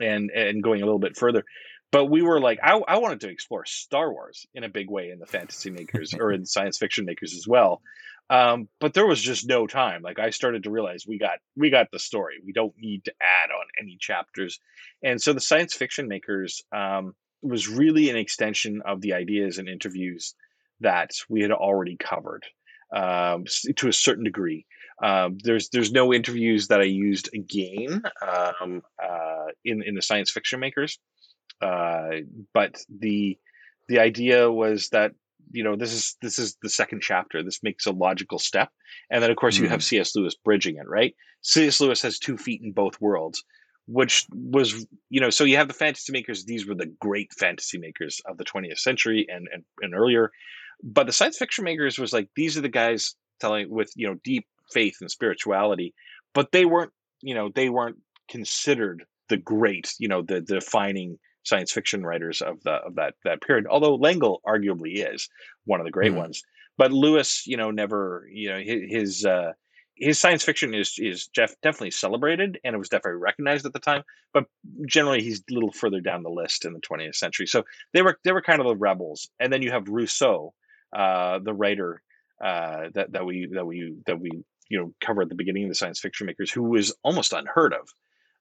[0.00, 1.44] and and going a little bit further.
[1.90, 5.10] But we were like, I, I wanted to explore Star Wars in a big way
[5.10, 7.82] in the fantasy makers or in science fiction makers as well.
[8.30, 10.02] Um, but there was just no time.
[10.02, 12.36] Like I started to realize we got we got the story.
[12.44, 14.58] We don't need to add on any chapters.
[15.02, 19.68] And so the science fiction makers um, was really an extension of the ideas and
[19.68, 20.34] interviews
[20.80, 22.44] that we had already covered
[22.94, 23.44] um,
[23.76, 24.66] to a certain degree.
[25.02, 30.30] Um, there's there's no interviews that I used again um, uh, in in the science
[30.30, 30.98] fiction makers,
[31.60, 32.10] uh,
[32.52, 33.38] but the
[33.88, 35.12] the idea was that
[35.50, 37.42] you know this is this is the second chapter.
[37.42, 38.70] This makes a logical step,
[39.10, 39.64] and then of course mm-hmm.
[39.64, 39.96] you have mm-hmm.
[39.96, 40.14] C.S.
[40.14, 40.88] Lewis bridging it.
[40.88, 41.80] Right, C.S.
[41.80, 43.42] Lewis has two feet in both worlds,
[43.88, 46.44] which was you know so you have the fantasy makers.
[46.44, 50.30] These were the great fantasy makers of the 20th century and and, and earlier
[50.84, 54.16] but the science fiction makers was like these are the guys telling with you know
[54.22, 55.94] deep faith and spirituality,
[56.34, 56.92] but they weren't
[57.22, 57.96] you know they weren't
[58.28, 63.14] considered the great you know the, the defining science fiction writers of the of that
[63.24, 63.66] that period.
[63.68, 65.28] Although L'Engle arguably is
[65.64, 66.20] one of the great mm-hmm.
[66.20, 66.42] ones,
[66.76, 69.52] but Lewis, you know, never you know his, his uh,
[69.96, 73.78] his science fiction is is Jeff definitely celebrated and it was definitely recognized at the
[73.78, 74.02] time,
[74.34, 74.44] but
[74.86, 77.46] generally he's a little further down the list in the 20th century.
[77.46, 80.52] So they were they were kind of the rebels, and then you have Rousseau,
[80.94, 82.02] uh, the writer
[82.42, 84.30] uh, that that we that we that we
[84.68, 87.72] you know cover at the beginning of the science fiction makers, who was almost unheard
[87.72, 87.88] of.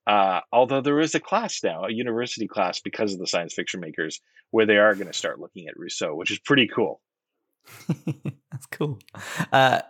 [0.06, 3.80] Uh, although there is a class now, a university class, because of the science fiction
[3.80, 4.20] makers,
[4.52, 7.02] where they are going to start looking at Rousseau, which is pretty cool.
[8.52, 9.00] That's cool.
[9.52, 9.82] Uh,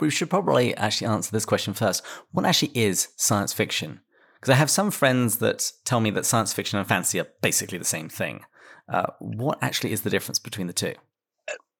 [0.00, 2.04] we should probably actually answer this question first.
[2.32, 4.00] What actually is science fiction?
[4.34, 7.78] Because I have some friends that tell me that science fiction and fantasy are basically
[7.78, 8.44] the same thing.
[8.88, 10.94] Uh, what actually is the difference between the two?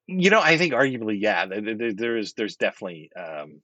[0.07, 2.35] You know, I think arguably, yeah, there, is.
[2.35, 3.61] There's definitely um,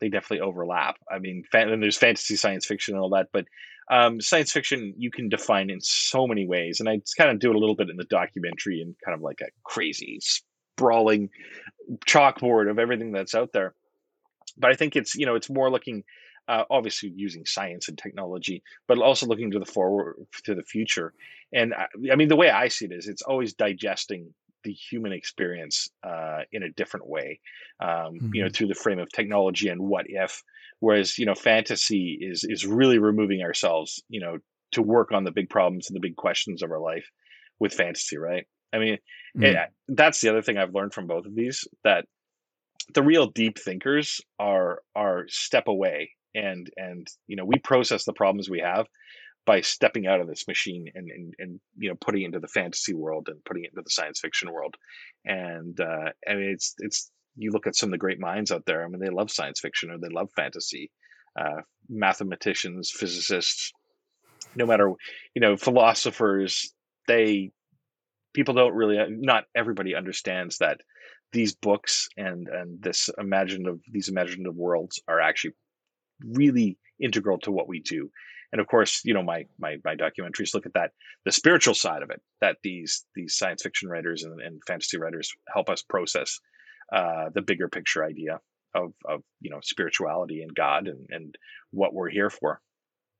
[0.00, 0.96] they definitely overlap.
[1.10, 3.46] I mean, and there's fantasy, science fiction, and all that, but
[3.90, 7.50] um, science fiction you can define in so many ways, and I kind of do
[7.50, 11.30] it a little bit in the documentary and kind of like a crazy sprawling
[12.06, 13.74] chalkboard of everything that's out there.
[14.56, 16.02] But I think it's you know it's more looking
[16.48, 21.12] uh, obviously using science and technology, but also looking to the forward to the future.
[21.52, 25.12] And I, I mean, the way I see it is, it's always digesting the human
[25.12, 27.40] experience uh, in a different way,
[27.80, 28.34] um, mm-hmm.
[28.34, 28.54] you know, mm-hmm.
[28.54, 30.42] through the frame of technology and what if.
[30.80, 34.38] Whereas you know, fantasy is is really removing ourselves, you know,
[34.72, 37.08] to work on the big problems and the big questions of our life
[37.58, 38.46] with fantasy, right?
[38.72, 38.98] I mean,
[39.36, 39.44] mm-hmm.
[39.44, 39.56] it,
[39.88, 42.06] that's the other thing I've learned from both of these that
[42.92, 48.12] the real deep thinkers are are step away and and you know we process the
[48.12, 48.86] problems we have
[49.46, 52.94] by stepping out of this machine and, and, and you know putting into the fantasy
[52.94, 54.74] world and putting it into the science fiction world.
[55.24, 58.64] And uh, i mean it's it's you look at some of the great minds out
[58.66, 60.90] there i mean they love science fiction or they love fantasy
[61.38, 63.72] uh, mathematicians physicists
[64.54, 64.90] no matter
[65.34, 66.72] you know philosophers
[67.08, 67.50] they
[68.32, 70.80] people don't really not everybody understands that
[71.32, 75.52] these books and and this imaginative these imaginative worlds are actually
[76.24, 78.08] really integral to what we do
[78.54, 80.92] and of course you know my my my documentaries look at that
[81.26, 85.30] the spiritual side of it that these these science fiction writers and, and fantasy writers
[85.52, 86.38] help us process
[86.92, 88.38] uh, the bigger picture idea
[88.74, 91.34] of of you know spirituality and god and and
[91.72, 92.60] what we're here for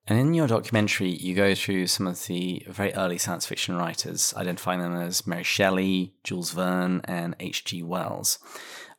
[0.07, 4.35] and in your documentary, you go through some of the very early science fiction writers,
[4.37, 7.83] identifying them as Mary Shelley, Jules Verne, and H.G.
[7.85, 8.38] Wells.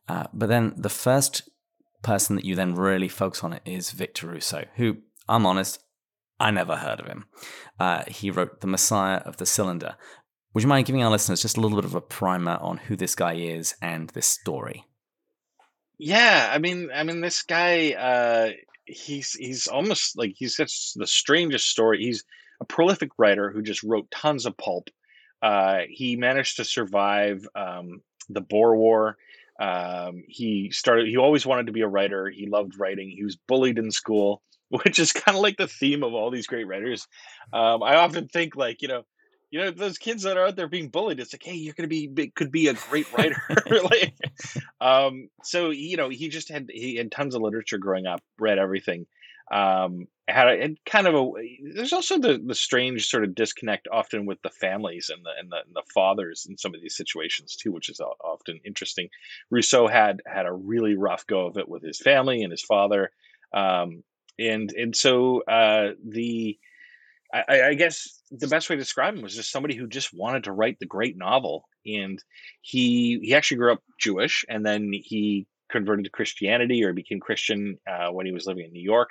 [0.10, 1.48] Uh, but then the first
[2.02, 4.98] person that you then really focus on is Victor Rousseau, who,
[5.30, 5.85] I'm honest,
[6.40, 7.26] I never heard of him.
[7.80, 9.96] Uh, he wrote The Messiah of the Cylinder.
[10.54, 12.96] Would you mind giving our listeners just a little bit of a primer on who
[12.96, 14.86] this guy is and this story?
[15.98, 18.52] Yeah, I mean, I mean, this guy, uh,
[18.86, 22.00] he's he's almost like he's just the strangest story.
[22.04, 22.24] He's
[22.62, 24.90] a prolific writer who just wrote tons of pulp.
[25.42, 29.18] Uh, he managed to survive um, the Boer War.
[29.60, 31.08] Um, he started.
[31.08, 32.30] He always wanted to be a writer.
[32.30, 33.10] He loved writing.
[33.10, 34.42] He was bullied in school,
[34.84, 37.08] which is kind of like the theme of all these great writers.
[37.54, 39.04] Um, I often think like you know,
[39.52, 41.20] you know those kids that are out there being bullied.
[41.20, 43.42] It's like, hey, you're gonna be could be a great writer.
[43.84, 44.16] like,
[44.82, 48.60] um, so you know, he just had he had tons of literature growing up, read
[48.60, 49.06] everything
[49.52, 51.32] um, had a, and kind of a
[51.76, 55.52] there's also the the strange sort of disconnect often with the families and the and
[55.52, 59.08] the, and the fathers in some of these situations too, which is often interesting.
[59.52, 63.12] Rousseau had had a really rough go of it with his family and his father,
[63.54, 64.04] um,
[64.40, 66.58] and and so uh, the
[67.34, 70.46] I, I, guess the best way to describe him was just somebody who just wanted
[70.46, 72.24] to write the great novel, and
[72.62, 77.78] he he actually grew up Jewish, and then he converted to Christianity or became Christian
[77.90, 79.10] uh, when he was living in New York.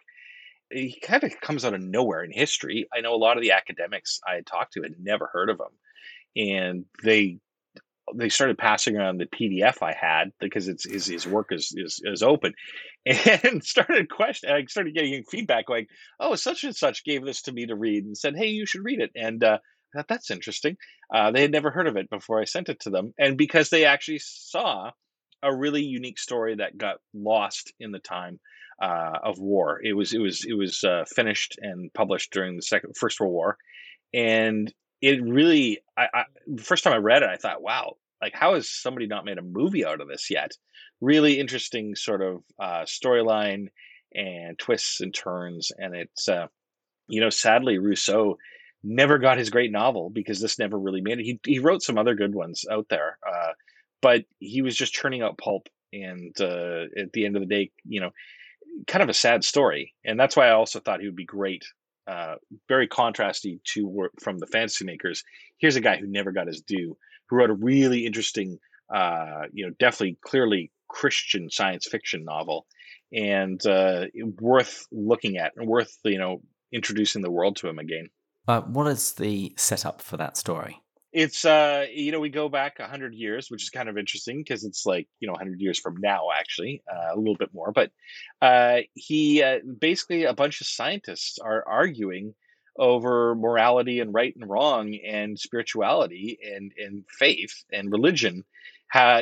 [0.71, 2.87] He kind of comes out of nowhere in history.
[2.97, 5.61] I know a lot of the academics I had talked to had never heard of
[5.61, 7.39] him, and they
[8.15, 12.01] they started passing around the PDF I had because it's his his work is is,
[12.05, 12.55] is open,
[13.07, 14.51] and started question.
[14.51, 15.89] I started getting feedback like,
[16.21, 18.85] "Oh, such and such gave this to me to read and said, hey, you should
[18.85, 19.59] read it." And uh,
[19.95, 20.77] I thought that's interesting.
[21.15, 23.71] Uh, they had never heard of it before I sent it to them, and because
[23.71, 24.91] they actually saw
[25.43, 28.41] a really unique story that got lost in the time
[28.83, 29.81] uh, of war.
[29.83, 33.33] It was it was it was uh, finished and published during the second First World
[33.33, 33.57] War,
[34.13, 34.73] and
[35.05, 35.81] it really.
[35.99, 36.25] I, I
[36.59, 39.43] first time I read it, I thought, wow, like how has somebody not made a
[39.43, 40.53] movie out of this yet?
[41.03, 43.67] Really interesting sort of uh, storyline
[44.15, 46.47] and twists and turns, and it's uh,
[47.07, 48.39] you know sadly Rousseau
[48.83, 51.25] never got his great novel because this never really made it.
[51.25, 53.53] He he wrote some other good ones out there, uh,
[54.01, 55.69] but he was just churning out pulp.
[55.93, 58.11] And uh, at the end of the day, you know,
[58.89, 61.65] kind of a sad story, and that's why I also thought he would be great.
[62.07, 62.35] Uh,
[62.69, 65.23] very contrasty to work from the fantasy makers.
[65.59, 66.97] Here's a guy who never got his due,
[67.29, 68.59] who wrote a really interesting,
[68.95, 72.67] uh, you know, definitely clearly Christian science fiction novel,
[73.13, 74.07] and uh,
[74.39, 78.09] worth looking at and worth you know introducing the world to him again.
[78.47, 80.81] Uh, what is the setup for that story?
[81.15, 84.65] It's uh you know we go back 100 years which is kind of interesting because
[84.65, 87.91] it's like you know 100 years from now actually uh, a little bit more but
[88.43, 92.35] uh he uh, basically a bunch of scientists are arguing
[92.77, 98.43] over morality and right and wrong and spirituality and and faith and religion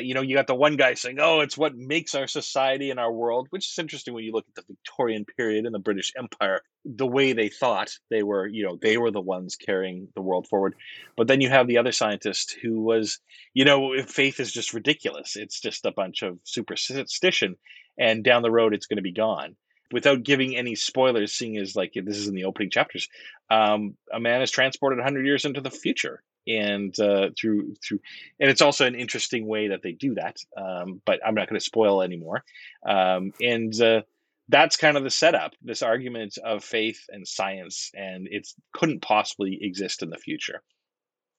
[0.02, 3.00] you know you got the one guy saying oh it's what makes our society and
[3.00, 6.12] our world which is interesting when you look at the victorian period and the british
[6.16, 10.22] empire the way they thought they were you know they were the ones carrying the
[10.22, 10.74] world forward.
[11.16, 13.20] But then you have the other scientist who was
[13.54, 17.56] you know faith is just ridiculous it's just a bunch of superstition
[17.98, 19.56] and down the road it's going to be gone.
[19.92, 23.08] Without giving any spoilers seeing as like this is in the opening chapters
[23.50, 28.00] um, a man is transported 100 years into the future and uh, through through
[28.40, 31.58] and it's also an interesting way that they do that um, but i'm not going
[31.58, 32.44] to spoil anymore
[32.86, 34.02] um, and uh,
[34.48, 39.58] that's kind of the setup this argument of faith and science and it couldn't possibly
[39.62, 40.62] exist in the future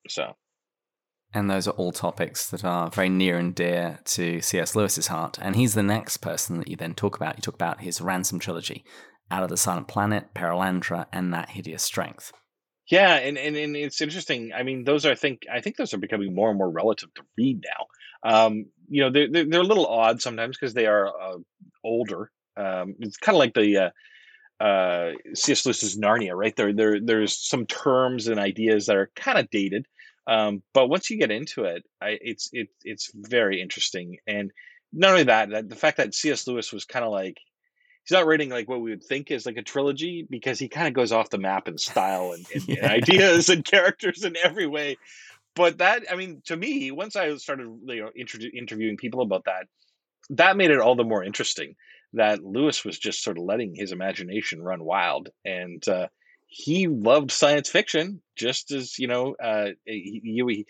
[0.07, 0.35] so
[1.33, 4.75] and those are all topics that are very near and dear to C.S.
[4.75, 5.39] Lewis's heart.
[5.41, 7.37] And he's the next person that you then talk about.
[7.37, 8.85] You talk about his Ransom trilogy,
[9.31, 12.33] Out of the Silent Planet, Perelandra, and That Hideous Strength.
[12.87, 14.51] Yeah, and, and and it's interesting.
[14.53, 17.13] I mean, those are I think I think those are becoming more and more relative
[17.15, 18.29] to read now.
[18.29, 21.37] Um, you know, they're they're, they're a little odd sometimes because they are uh,
[21.83, 22.29] older.
[22.57, 23.91] Um, it's kind of like the
[24.61, 25.65] uh, uh, C.S.
[25.65, 26.55] Lewis's Narnia, right?
[26.55, 29.85] There there there's some terms and ideas that are kind of dated,
[30.27, 34.17] um, but once you get into it, I, it's it it's very interesting.
[34.27, 34.51] And
[34.93, 36.47] not only that, that the fact that C.S.
[36.47, 37.37] Lewis was kind of like
[38.03, 40.87] he's not writing like what we would think is like a trilogy because he kind
[40.87, 42.75] of goes off the map in style and, and, yeah.
[42.83, 44.97] and, ideas and characters in every way.
[45.55, 49.45] But that, I mean, to me, once I started you know interview, interviewing people about
[49.45, 49.67] that,
[50.31, 51.75] that made it all the more interesting.
[52.15, 56.07] That Lewis was just sort of letting his imagination run wild, and uh,
[56.45, 60.65] he loved science fiction just as you know uh, he, he,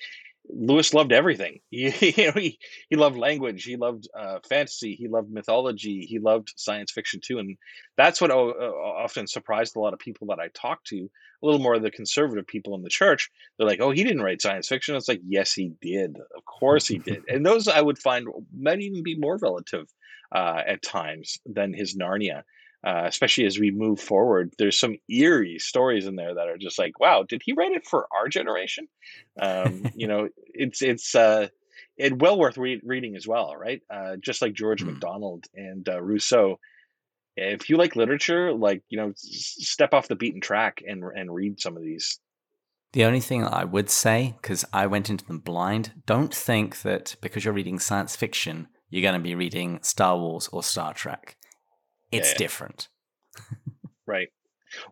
[0.49, 1.59] Lewis loved everything.
[1.69, 2.59] He, you know, he,
[2.89, 3.63] he loved language.
[3.63, 4.95] He loved uh, fantasy.
[4.95, 6.05] He loved mythology.
[6.07, 7.39] He loved science fiction too.
[7.39, 7.57] And
[7.97, 11.09] that's what uh, often surprised a lot of people that I talked to.
[11.41, 13.29] A little more of the conservative people in the church.
[13.57, 16.17] They're like, "Oh, he didn't write science fiction." It's like, yes, he did.
[16.37, 17.23] Of course, he did.
[17.27, 19.87] and those I would find might even be more relative
[20.33, 22.43] uh, at times than his Narnia
[22.83, 24.53] uh, especially as we move forward.
[24.57, 27.85] There's some eerie stories in there that are just like, wow, did he write it
[27.85, 28.87] for our generation?
[29.41, 31.47] Um, you know, it's it's uh,
[31.97, 33.81] it well worth re- reading as well, right?
[33.89, 34.87] Uh, just like George mm.
[34.87, 36.59] MacDonald and uh, Rousseau,
[37.37, 41.59] if you like literature, like you know, step off the beaten track and and read
[41.59, 42.19] some of these.
[42.91, 47.15] The only thing I would say, because I went into them blind, don't think that
[47.21, 51.35] because you're reading science fiction, you're going to be reading Star Wars or Star Trek.
[52.13, 52.37] It's yeah.
[52.37, 52.89] different.
[54.07, 54.29] right.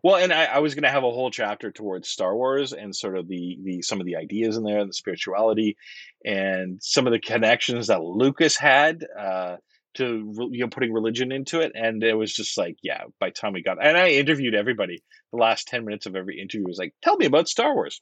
[0.02, 2.94] Well, and I, I was going to have a whole chapter towards Star Wars and
[2.94, 5.76] sort of the the some of the ideas in there, the spirituality,
[6.24, 9.56] and some of the connections that Lucas had uh,
[9.94, 11.72] to you know putting religion into it.
[11.74, 13.04] And it was just like, yeah.
[13.18, 15.02] By the time we got, and I interviewed everybody.
[15.32, 18.00] The last ten minutes of every interview was like, "Tell me about Star Wars."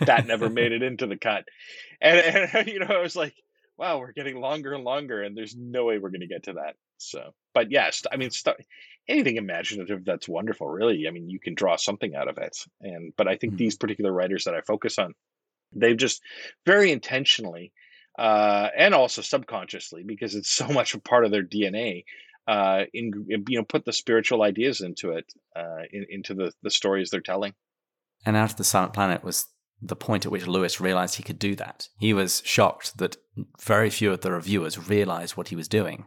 [0.00, 1.44] that never made it into the cut,
[2.00, 2.18] and,
[2.54, 3.34] and you know, I was like,
[3.78, 6.54] "Wow, we're getting longer and longer, and there's no way we're going to get to
[6.54, 8.56] that." So, but yes, I mean, st-
[9.08, 10.68] anything imaginative that's wonderful.
[10.68, 12.56] Really, I mean, you can draw something out of it.
[12.80, 13.58] And but I think mm-hmm.
[13.58, 15.14] these particular writers that I focus on,
[15.72, 16.22] they've just
[16.64, 17.72] very intentionally
[18.18, 22.04] uh, and also subconsciously because it's so much a part of their DNA.
[22.48, 25.24] Uh, in you know, put the spiritual ideas into it,
[25.56, 27.52] uh, in, into the the stories they're telling.
[28.24, 29.46] And of the Silent Planet was
[29.80, 31.88] the point at which Lewis realized he could do that.
[31.98, 33.16] He was shocked that
[33.60, 36.06] very few of the reviewers realized what he was doing.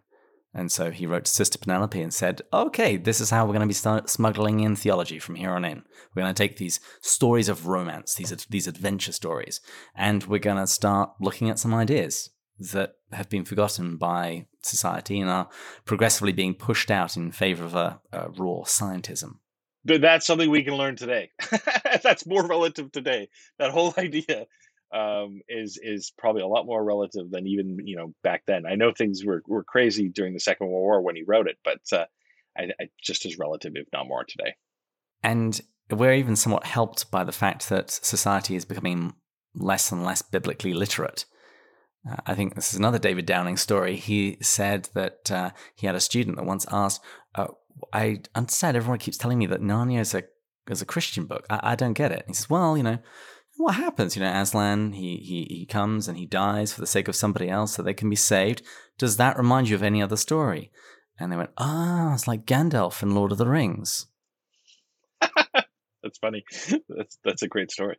[0.54, 3.70] And so he wrote to Sister Penelope and said, okay, this is how we're going
[3.70, 5.84] to be smuggling in theology from here on in.
[6.16, 9.62] We're going to take these stories of romance, these, these adventure stories,
[9.96, 15.20] and we're going to start looking at some ideas that have been forgotten by society
[15.20, 15.50] and are
[15.86, 19.36] progressively being pushed out in favor of a, a raw scientism.
[19.86, 21.32] But that's something we can learn today.
[22.04, 23.30] That's more relative today.
[23.60, 24.46] That whole idea
[24.94, 28.66] um, is is probably a lot more relative than even you know back then.
[28.66, 31.58] I know things were, were crazy during the Second World War when he wrote it,
[31.64, 32.06] but uh,
[32.58, 34.56] I, I, just as relative, if not more, today.
[35.24, 35.60] And
[35.90, 39.14] we're even somewhat helped by the fact that society is becoming
[39.56, 41.26] less and less biblically literate.
[42.10, 43.96] Uh, I think this is another David Downing story.
[43.96, 47.02] He said that uh, he had a student that once asked,
[47.36, 47.48] uh,
[47.94, 50.24] "I understand everyone keeps telling me that Narnia is a
[50.70, 51.46] is a Christian book.
[51.50, 53.00] I, I don't get it." And he says, "Well, you know."
[53.60, 54.16] what happens?
[54.16, 57.50] You know, Aslan, he, he, he comes and he dies for the sake of somebody
[57.50, 58.62] else so they can be saved.
[58.98, 60.72] Does that remind you of any other story?
[61.20, 64.08] And they went, ah, it's like Gandalf in Lord of the Rings.
[66.02, 66.46] that's funny.
[66.88, 67.98] That's that's a great story.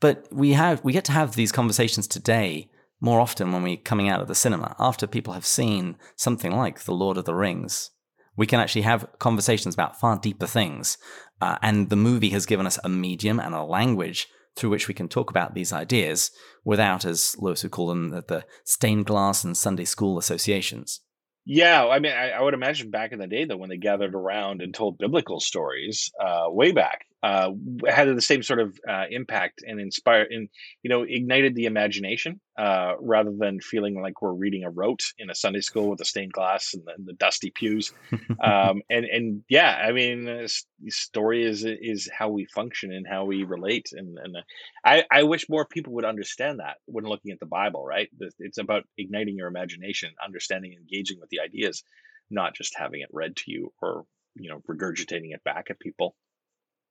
[0.00, 2.68] But we have we get to have these conversations today
[3.00, 6.80] more often when we're coming out of the cinema after people have seen something like
[6.80, 7.90] The Lord of the Rings.
[8.36, 10.98] We can actually have conversations about far deeper things,
[11.40, 14.94] uh, and the movie has given us a medium and a language through which we
[14.94, 16.30] can talk about these ideas
[16.64, 21.00] without, as Lewis would call them, the stained glass and Sunday school associations.
[21.46, 24.14] Yeah, I mean, I, I, would imagine back in the day, though, when they gathered
[24.14, 27.50] around and told biblical stories, uh, way back, uh,
[27.88, 30.46] had the same sort of uh, impact and inspired and
[30.82, 35.30] you know ignited the imagination uh, rather than feeling like we're reading a rote in
[35.30, 37.94] a Sunday school with the stained glass and the, and the dusty pews.
[38.42, 40.46] um, and and yeah, I mean,
[40.88, 43.88] story is is how we function and how we relate.
[43.92, 44.40] And and uh,
[44.84, 47.86] I I wish more people would understand that when looking at the Bible.
[47.86, 51.82] Right, it's about igniting your imagination, understanding, engaging with the ideas,
[52.30, 54.04] not just having it read to you or
[54.34, 56.14] you know regurgitating it back at people.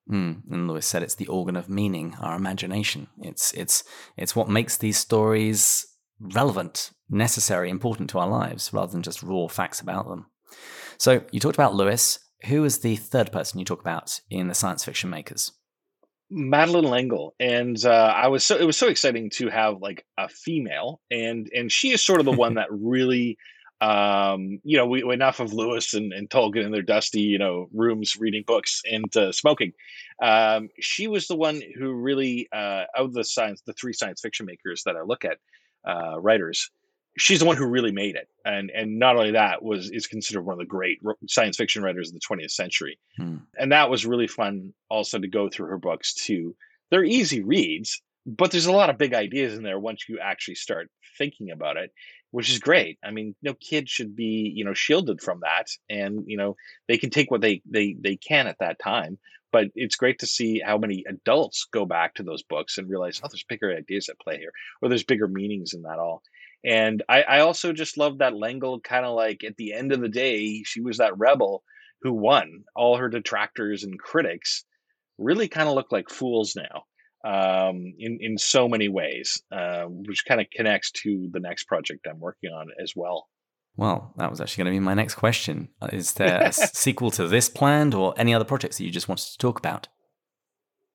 [0.09, 3.07] Mm, and Lewis said it's the organ of meaning, our imagination.
[3.21, 3.83] It's it's
[4.17, 5.87] it's what makes these stories
[6.19, 10.25] relevant, necessary, important to our lives, rather than just raw facts about them.
[10.97, 12.19] So you talked about Lewis.
[12.45, 15.53] Who is the third person you talk about in the science fiction makers?
[16.29, 20.27] Madeleine L'Engle, and uh, I was so it was so exciting to have like a
[20.27, 23.37] female, and and she is sort of the one that really
[23.83, 27.67] um, you know, we enough of Lewis and, and Tolkien in their dusty, you know,
[27.73, 29.73] rooms reading books and uh, smoking.
[30.21, 34.21] Um, she was the one who really, uh, out of the science, the three science
[34.21, 35.37] fiction makers that I look at,
[35.85, 36.69] uh, writers,
[37.17, 38.29] she's the one who really made it.
[38.45, 42.09] And and not only that was is considered one of the great science fiction writers
[42.09, 42.97] of the 20th century.
[43.17, 43.37] Hmm.
[43.57, 46.55] And that was really fun also to go through her books too.
[46.89, 50.55] They're easy reads, but there's a lot of big ideas in there once you actually
[50.55, 51.91] start thinking about it
[52.33, 52.97] which is great.
[53.05, 56.55] I mean, no kid should be, you know, shielded from that, and you know,
[56.87, 59.19] they can take what they they they can at that time.
[59.51, 63.21] But it's great to see how many adults go back to those books and realize,
[63.23, 64.51] oh, there's bigger ideas at play here,
[64.81, 66.23] or there's bigger meanings in that all.
[66.65, 70.01] And I, I also just love that L'Engle kind of like at the end of
[70.01, 71.61] the day, she was that rebel
[72.01, 72.63] who won.
[72.75, 74.65] All her detractors and critics
[75.19, 76.85] really kind of look like fools now
[77.23, 82.07] um, in in so many ways, uh, which kind of connects to the next project
[82.09, 83.27] I'm working on as well.
[83.75, 85.69] Well, that was actually going to be my next question.
[85.81, 89.07] Uh, is there a sequel to this planned, or any other projects that you just
[89.07, 89.87] wanted to talk about?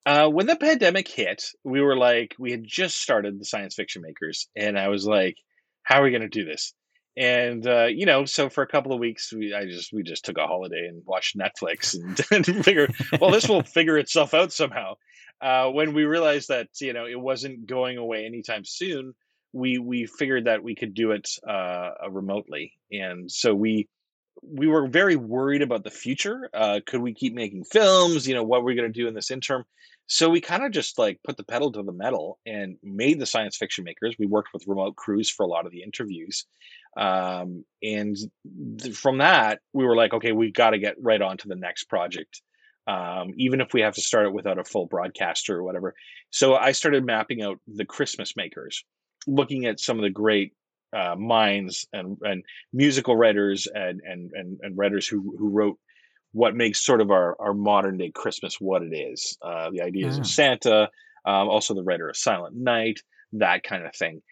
[0.06, 4.02] Uh, when the pandemic hit, we were like, we had just started the science fiction
[4.02, 5.36] makers, and I was like,
[5.82, 6.72] "How are we going to do this?"
[7.18, 10.24] And uh, you know, so for a couple of weeks, we I just we just
[10.24, 14.52] took a holiday and watched Netflix and, and figured, well, this will figure itself out
[14.52, 14.94] somehow.
[15.40, 19.14] Uh, when we realized that you know it wasn't going away anytime soon,
[19.52, 23.88] we we figured that we could do it uh, remotely, and so we
[24.40, 26.48] we were very worried about the future.
[26.54, 28.28] Uh, could we keep making films?
[28.28, 29.64] You know, what we're we going to do in this interim.
[30.06, 33.26] So we kind of just like put the pedal to the metal and made the
[33.26, 34.16] science fiction makers.
[34.18, 36.46] We worked with remote crews for a lot of the interviews.
[36.96, 38.16] Um, and
[38.80, 41.56] th- from that, we were like, okay, we got to get right on to the
[41.56, 42.42] next project.
[42.86, 45.94] Um, even if we have to start it without a full broadcaster or whatever.
[46.30, 48.82] So I started mapping out the Christmas makers,
[49.26, 50.54] looking at some of the great
[50.96, 55.78] uh, minds and, and musical writers and, and, and, and writers who, who wrote
[56.32, 59.36] what makes sort of our, our modern day Christmas what it is.
[59.42, 60.88] Uh, the ideas of Santa,
[61.26, 63.00] um, also the writer of Silent Night,
[63.32, 64.22] that kind of thing.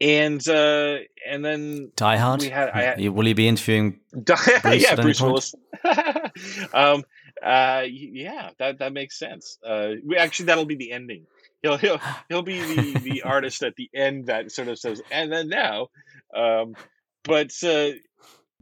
[0.00, 2.42] And uh, and then Die Hard.
[2.42, 4.00] We had, I, Will you be interviewing?
[4.12, 5.54] Bruce yeah, Bruce Willis.
[6.74, 7.02] um,
[7.42, 9.58] uh, yeah, that that makes sense.
[9.66, 11.26] Uh, we, actually, that'll be the ending.
[11.62, 15.32] He'll he'll he'll be the the artist at the end that sort of says, and
[15.32, 15.88] then now.
[16.34, 16.74] Um,
[17.24, 17.90] but uh,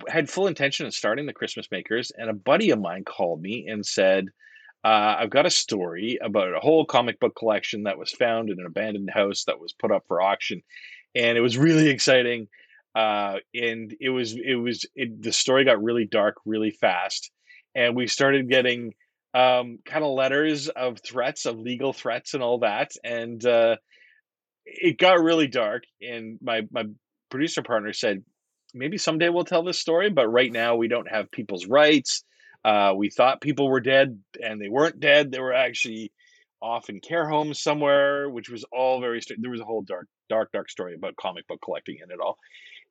[0.09, 3.67] had full intention of starting the Christmas Makers, and a buddy of mine called me
[3.69, 4.27] and said,
[4.85, 8.59] uh, "I've got a story about a whole comic book collection that was found in
[8.59, 10.63] an abandoned house that was put up for auction,
[11.15, 12.49] and it was really exciting.
[12.95, 17.31] Uh, and it was it was it, the story got really dark really fast,
[17.75, 18.95] and we started getting
[19.35, 23.77] um, kind of letters of threats, of legal threats, and all that, and uh,
[24.65, 25.83] it got really dark.
[26.01, 26.85] And my my
[27.31, 28.23] producer partner said,
[28.75, 32.25] maybe someday we'll tell this story, but right now we don't have people's rights.
[32.65, 35.33] Uh, we thought people were dead, and they weren't dead.
[35.33, 36.13] They were actually
[36.65, 39.21] off in care homes somewhere, which was all very.
[39.39, 42.39] There was a whole dark, dark, dark story about comic book collecting in it all.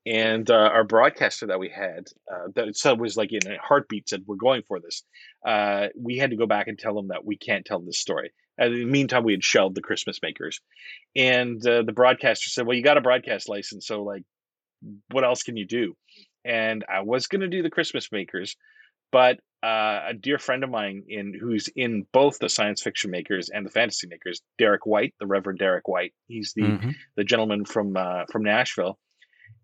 [0.05, 4.23] And uh, our broadcaster that we had, uh, that was like in a heartbeat, said,
[4.27, 5.03] "We're going for this."
[5.45, 8.31] Uh, we had to go back and tell them that we can't tell this story.
[8.57, 10.59] And in the meantime, we had shelved the Christmas makers,
[11.15, 14.23] and uh, the broadcaster said, "Well, you got a broadcast license, so like
[15.11, 15.95] what else can you do?
[16.45, 18.55] And I was going to do the Christmas makers,
[19.13, 23.49] but uh, a dear friend of mine in who's in both the science fiction makers
[23.49, 26.13] and the fantasy makers, Derek White, the Reverend Derek White.
[26.27, 26.89] He's the mm-hmm.
[27.15, 28.99] the gentleman from uh, from Nashville.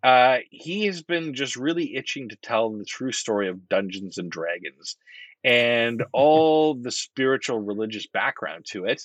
[0.01, 4.31] Uh, he has been just really itching to tell the true story of Dungeons and
[4.31, 4.95] Dragons
[5.43, 9.01] and all the spiritual religious background to it,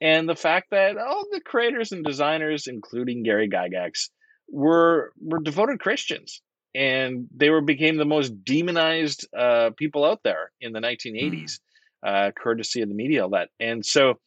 [0.00, 4.08] and the fact that all the creators and designers, including Gary Gygax,
[4.48, 6.40] were were devoted Christians,
[6.74, 11.58] and they were became the most demonized uh, people out there in the 1980s, mm.
[12.06, 13.50] uh, courtesy of the media, all that.
[13.58, 14.18] And so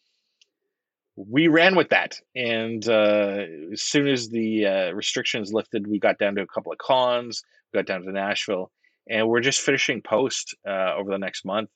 [1.16, 2.20] we ran with that.
[2.36, 6.72] And uh, as soon as the uh, restrictions lifted, we got down to a couple
[6.72, 8.72] of cons, we got down to Nashville,
[9.10, 11.70] and we're just finishing post uh, over the next month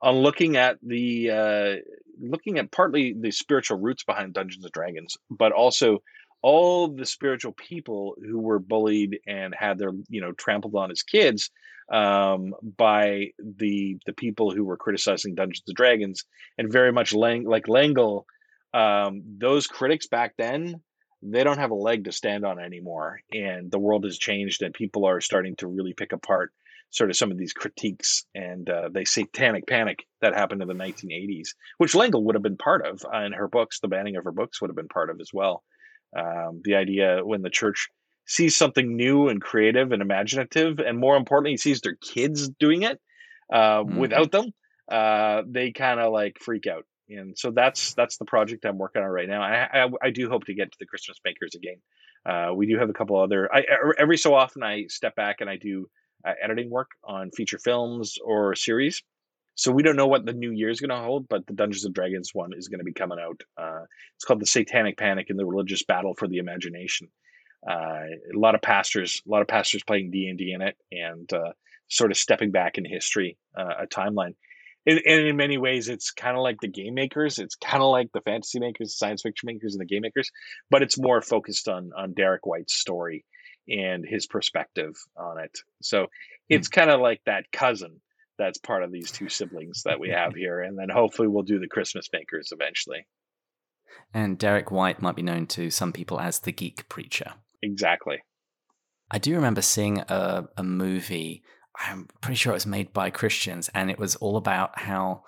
[0.00, 1.74] on looking at the uh,
[2.20, 6.02] looking at partly the spiritual roots behind Dungeons and Dragons, but also
[6.42, 11.02] all the spiritual people who were bullied and had their you know trampled on as
[11.02, 11.50] kids
[11.92, 16.24] um, by the the people who were criticizing Dungeons and Dragons
[16.58, 18.26] and very much Lang- like L'Engle,
[18.74, 20.80] um, those critics back then
[21.22, 24.72] they don't have a leg to stand on anymore, and the world has changed, and
[24.72, 26.52] people are starting to really pick apart
[26.90, 30.74] sort of some of these critiques and uh, the satanic panic that happened in the
[30.74, 33.80] 1980s, which L'Engle would have been part of uh, in her books.
[33.80, 35.62] The banning of her books would have been part of as well.
[36.16, 37.88] Um, the idea when the church
[38.26, 43.00] sees something new and creative and imaginative, and more importantly, sees their kids doing it
[43.52, 43.98] uh, mm-hmm.
[43.98, 44.52] without them,
[44.90, 46.84] uh, they kind of like freak out.
[47.10, 49.40] And so that's that's the project I'm working on right now.
[49.40, 51.76] I, I, I do hope to get to the Christmas makers again.
[52.26, 53.52] Uh, we do have a couple other.
[53.52, 53.64] I,
[53.98, 55.88] every so often I step back and I do
[56.26, 59.02] uh, editing work on feature films or series.
[59.58, 61.84] So we don't know what the new year is going to hold, but the Dungeons
[61.84, 63.42] and Dragons one is going to be coming out.
[63.60, 67.08] Uh, it's called the Satanic Panic and the Religious Battle for the Imagination.
[67.68, 70.76] Uh, a lot of pastors, a lot of pastors playing D and D in it,
[70.92, 71.50] and uh,
[71.88, 74.36] sort of stepping back in history, uh, a timeline.
[74.86, 77.40] And, and, in many ways, it's kind of like the game makers.
[77.40, 80.30] It's kind of like the fantasy makers, the science fiction makers, and the game makers,
[80.70, 83.24] but it's more focused on on Derek White's story
[83.68, 85.58] and his perspective on it.
[85.82, 86.06] So
[86.48, 86.78] it's hmm.
[86.78, 88.00] kind of like that cousin
[88.38, 90.62] that's part of these two siblings that we have here.
[90.62, 93.06] And then hopefully we'll do the Christmas makers eventually.
[94.14, 97.34] And Derek White might be known to some people as the geek preacher.
[97.62, 98.22] Exactly.
[99.10, 101.42] I do remember seeing a, a movie,
[101.78, 105.24] I'm pretty sure it was made by Christians, and it was all about how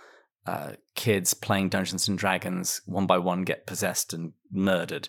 [0.46, 5.08] uh, kids playing Dungeons and Dragons one by one get possessed and murdered.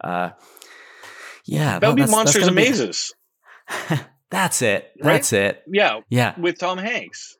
[0.00, 0.30] Uh,
[1.44, 3.14] yeah, that would be Monsters and Mazes.
[4.30, 4.90] That's it.
[5.00, 5.40] That's right?
[5.40, 5.62] it.
[5.72, 6.00] Yeah.
[6.10, 6.38] Yeah.
[6.38, 7.37] With Tom Hanks.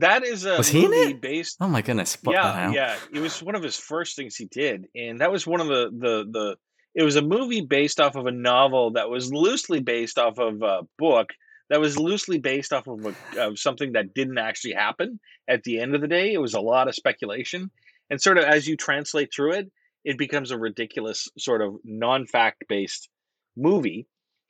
[0.00, 1.20] That is a was he in it?
[1.20, 1.56] based.
[1.60, 2.16] Oh my goodness!
[2.26, 2.96] yeah, yeah.
[3.12, 5.90] It was one of his first things he did, and that was one of the
[5.92, 6.56] the the.
[6.94, 10.62] It was a movie based off of a novel that was loosely based off of
[10.62, 11.28] a book
[11.70, 15.20] that was loosely based off of, a, of something that didn't actually happen.
[15.46, 17.70] At the end of the day, it was a lot of speculation,
[18.10, 19.70] and sort of as you translate through it,
[20.04, 23.08] it becomes a ridiculous sort of non-fact based
[23.56, 24.06] movie.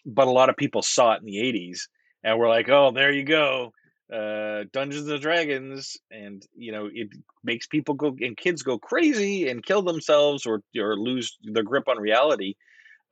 [0.07, 1.89] But a lot of people saw it in the '80s
[2.23, 3.73] and we're like, "Oh, there you go."
[4.13, 7.09] Uh, Dungeons and Dragons, and you know it
[7.45, 11.89] makes people go and kids go crazy and kill themselves or or lose their grip
[11.89, 12.55] on reality.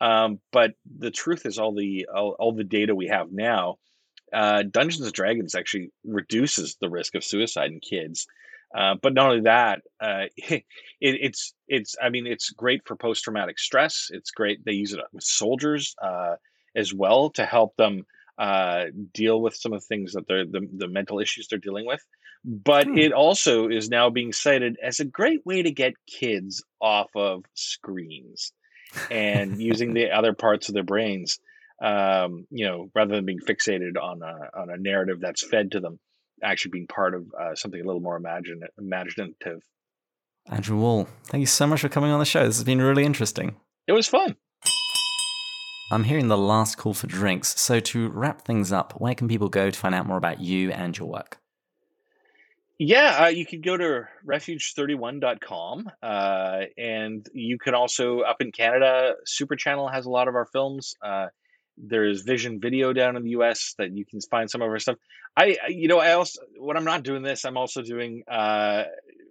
[0.01, 3.77] Um, but the truth is, all the all, all the data we have now,
[4.33, 8.27] uh, Dungeons and Dragons actually reduces the risk of suicide in kids.
[8.77, 10.65] Uh, but not only that, uh, it,
[11.01, 14.09] it's it's I mean it's great for post traumatic stress.
[14.11, 16.37] It's great they use it with soldiers uh,
[16.75, 18.07] as well to help them
[18.39, 18.85] uh,
[19.15, 22.05] deal with some of the things that they're the, the mental issues they're dealing with.
[22.45, 22.99] But hmm.
[22.99, 27.45] it also is now being cited as a great way to get kids off of
[27.55, 28.53] screens
[29.11, 31.39] and using the other parts of their brains,
[31.83, 35.81] um, you know, rather than being fixated on a, on a narrative that's fed to
[35.81, 35.99] them,
[36.43, 39.63] actually being part of uh, something a little more imagine- imaginative.
[40.49, 42.45] Andrew Wall, thank you so much for coming on the show.
[42.47, 43.57] This has been really interesting.
[43.89, 44.37] It was fun.
[45.89, 47.61] I'm hearing the last call for drinks.
[47.61, 50.73] So, to wrap things up, where can people go to find out more about you
[50.73, 51.39] and your work?
[52.79, 55.91] Yeah, uh, you could go to refuge31.com.
[56.03, 60.47] Uh, and you can also, up in Canada, Super Channel has a lot of our
[60.47, 60.97] films.
[61.01, 61.29] Uh,
[61.79, 64.97] there's Vision Video down in the US that you can find some of our stuff.
[65.37, 68.85] I, you know, I also, when I'm not doing this, I'm also doing uh,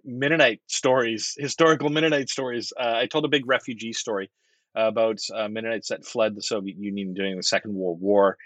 [0.04, 2.72] Mennonite stories, historical Mennonite stories.
[2.78, 4.30] Uh, I told a big refugee story
[4.76, 8.36] about uh, Mennonites that fled the Soviet Union during the Second World War.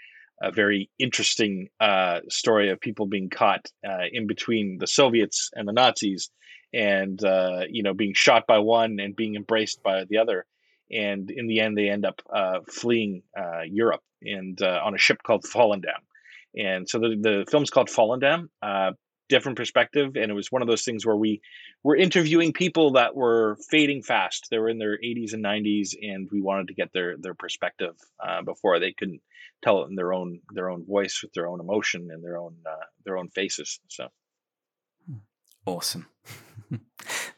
[0.41, 5.67] A very interesting uh, story of people being caught uh, in between the Soviets and
[5.67, 6.31] the Nazis,
[6.73, 10.45] and uh, you know being shot by one and being embraced by the other.
[10.91, 15.19] And in the end, they end up uh, fleeing uh, Europe and on a ship
[15.23, 16.01] called Volendam.
[16.57, 18.49] And so the, the film's called Volendam
[19.31, 21.41] different perspective and it was one of those things where we
[21.83, 24.47] were interviewing people that were fading fast.
[24.51, 27.95] They were in their 80s and 90s and we wanted to get their their perspective
[28.23, 29.21] uh, before they couldn't
[29.63, 32.55] tell it in their own their own voice with their own emotion and their own
[32.69, 34.09] uh, their own faces so.
[35.65, 36.07] Awesome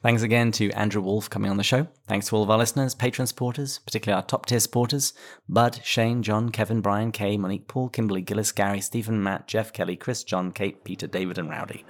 [0.01, 1.87] Thanks again to Andrew Wall coming on the show.
[2.07, 5.13] Thanks to all of our listeners, patron supporters, particularly our top tier supporters
[5.47, 9.95] Bud, Shane, John, Kevin, Brian, Kay, Monique, Paul, Kimberly, Gillis, Gary, Stephen, Matt, Jeff, Kelly,
[9.95, 11.85] Chris, John, Kate, Peter, David, and Rowdy.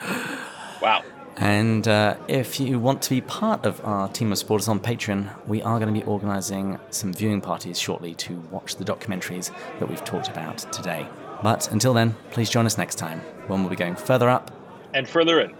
[0.81, 1.03] wow.
[1.37, 5.47] And uh, if you want to be part of our team of supporters on Patreon,
[5.47, 9.89] we are going to be organizing some viewing parties shortly to watch the documentaries that
[9.89, 11.07] we've talked about today.
[11.41, 14.51] But until then, please join us next time when we'll be going further up
[14.93, 15.55] and further in.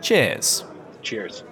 [0.00, 0.64] Cheers.
[1.02, 1.44] Cheers.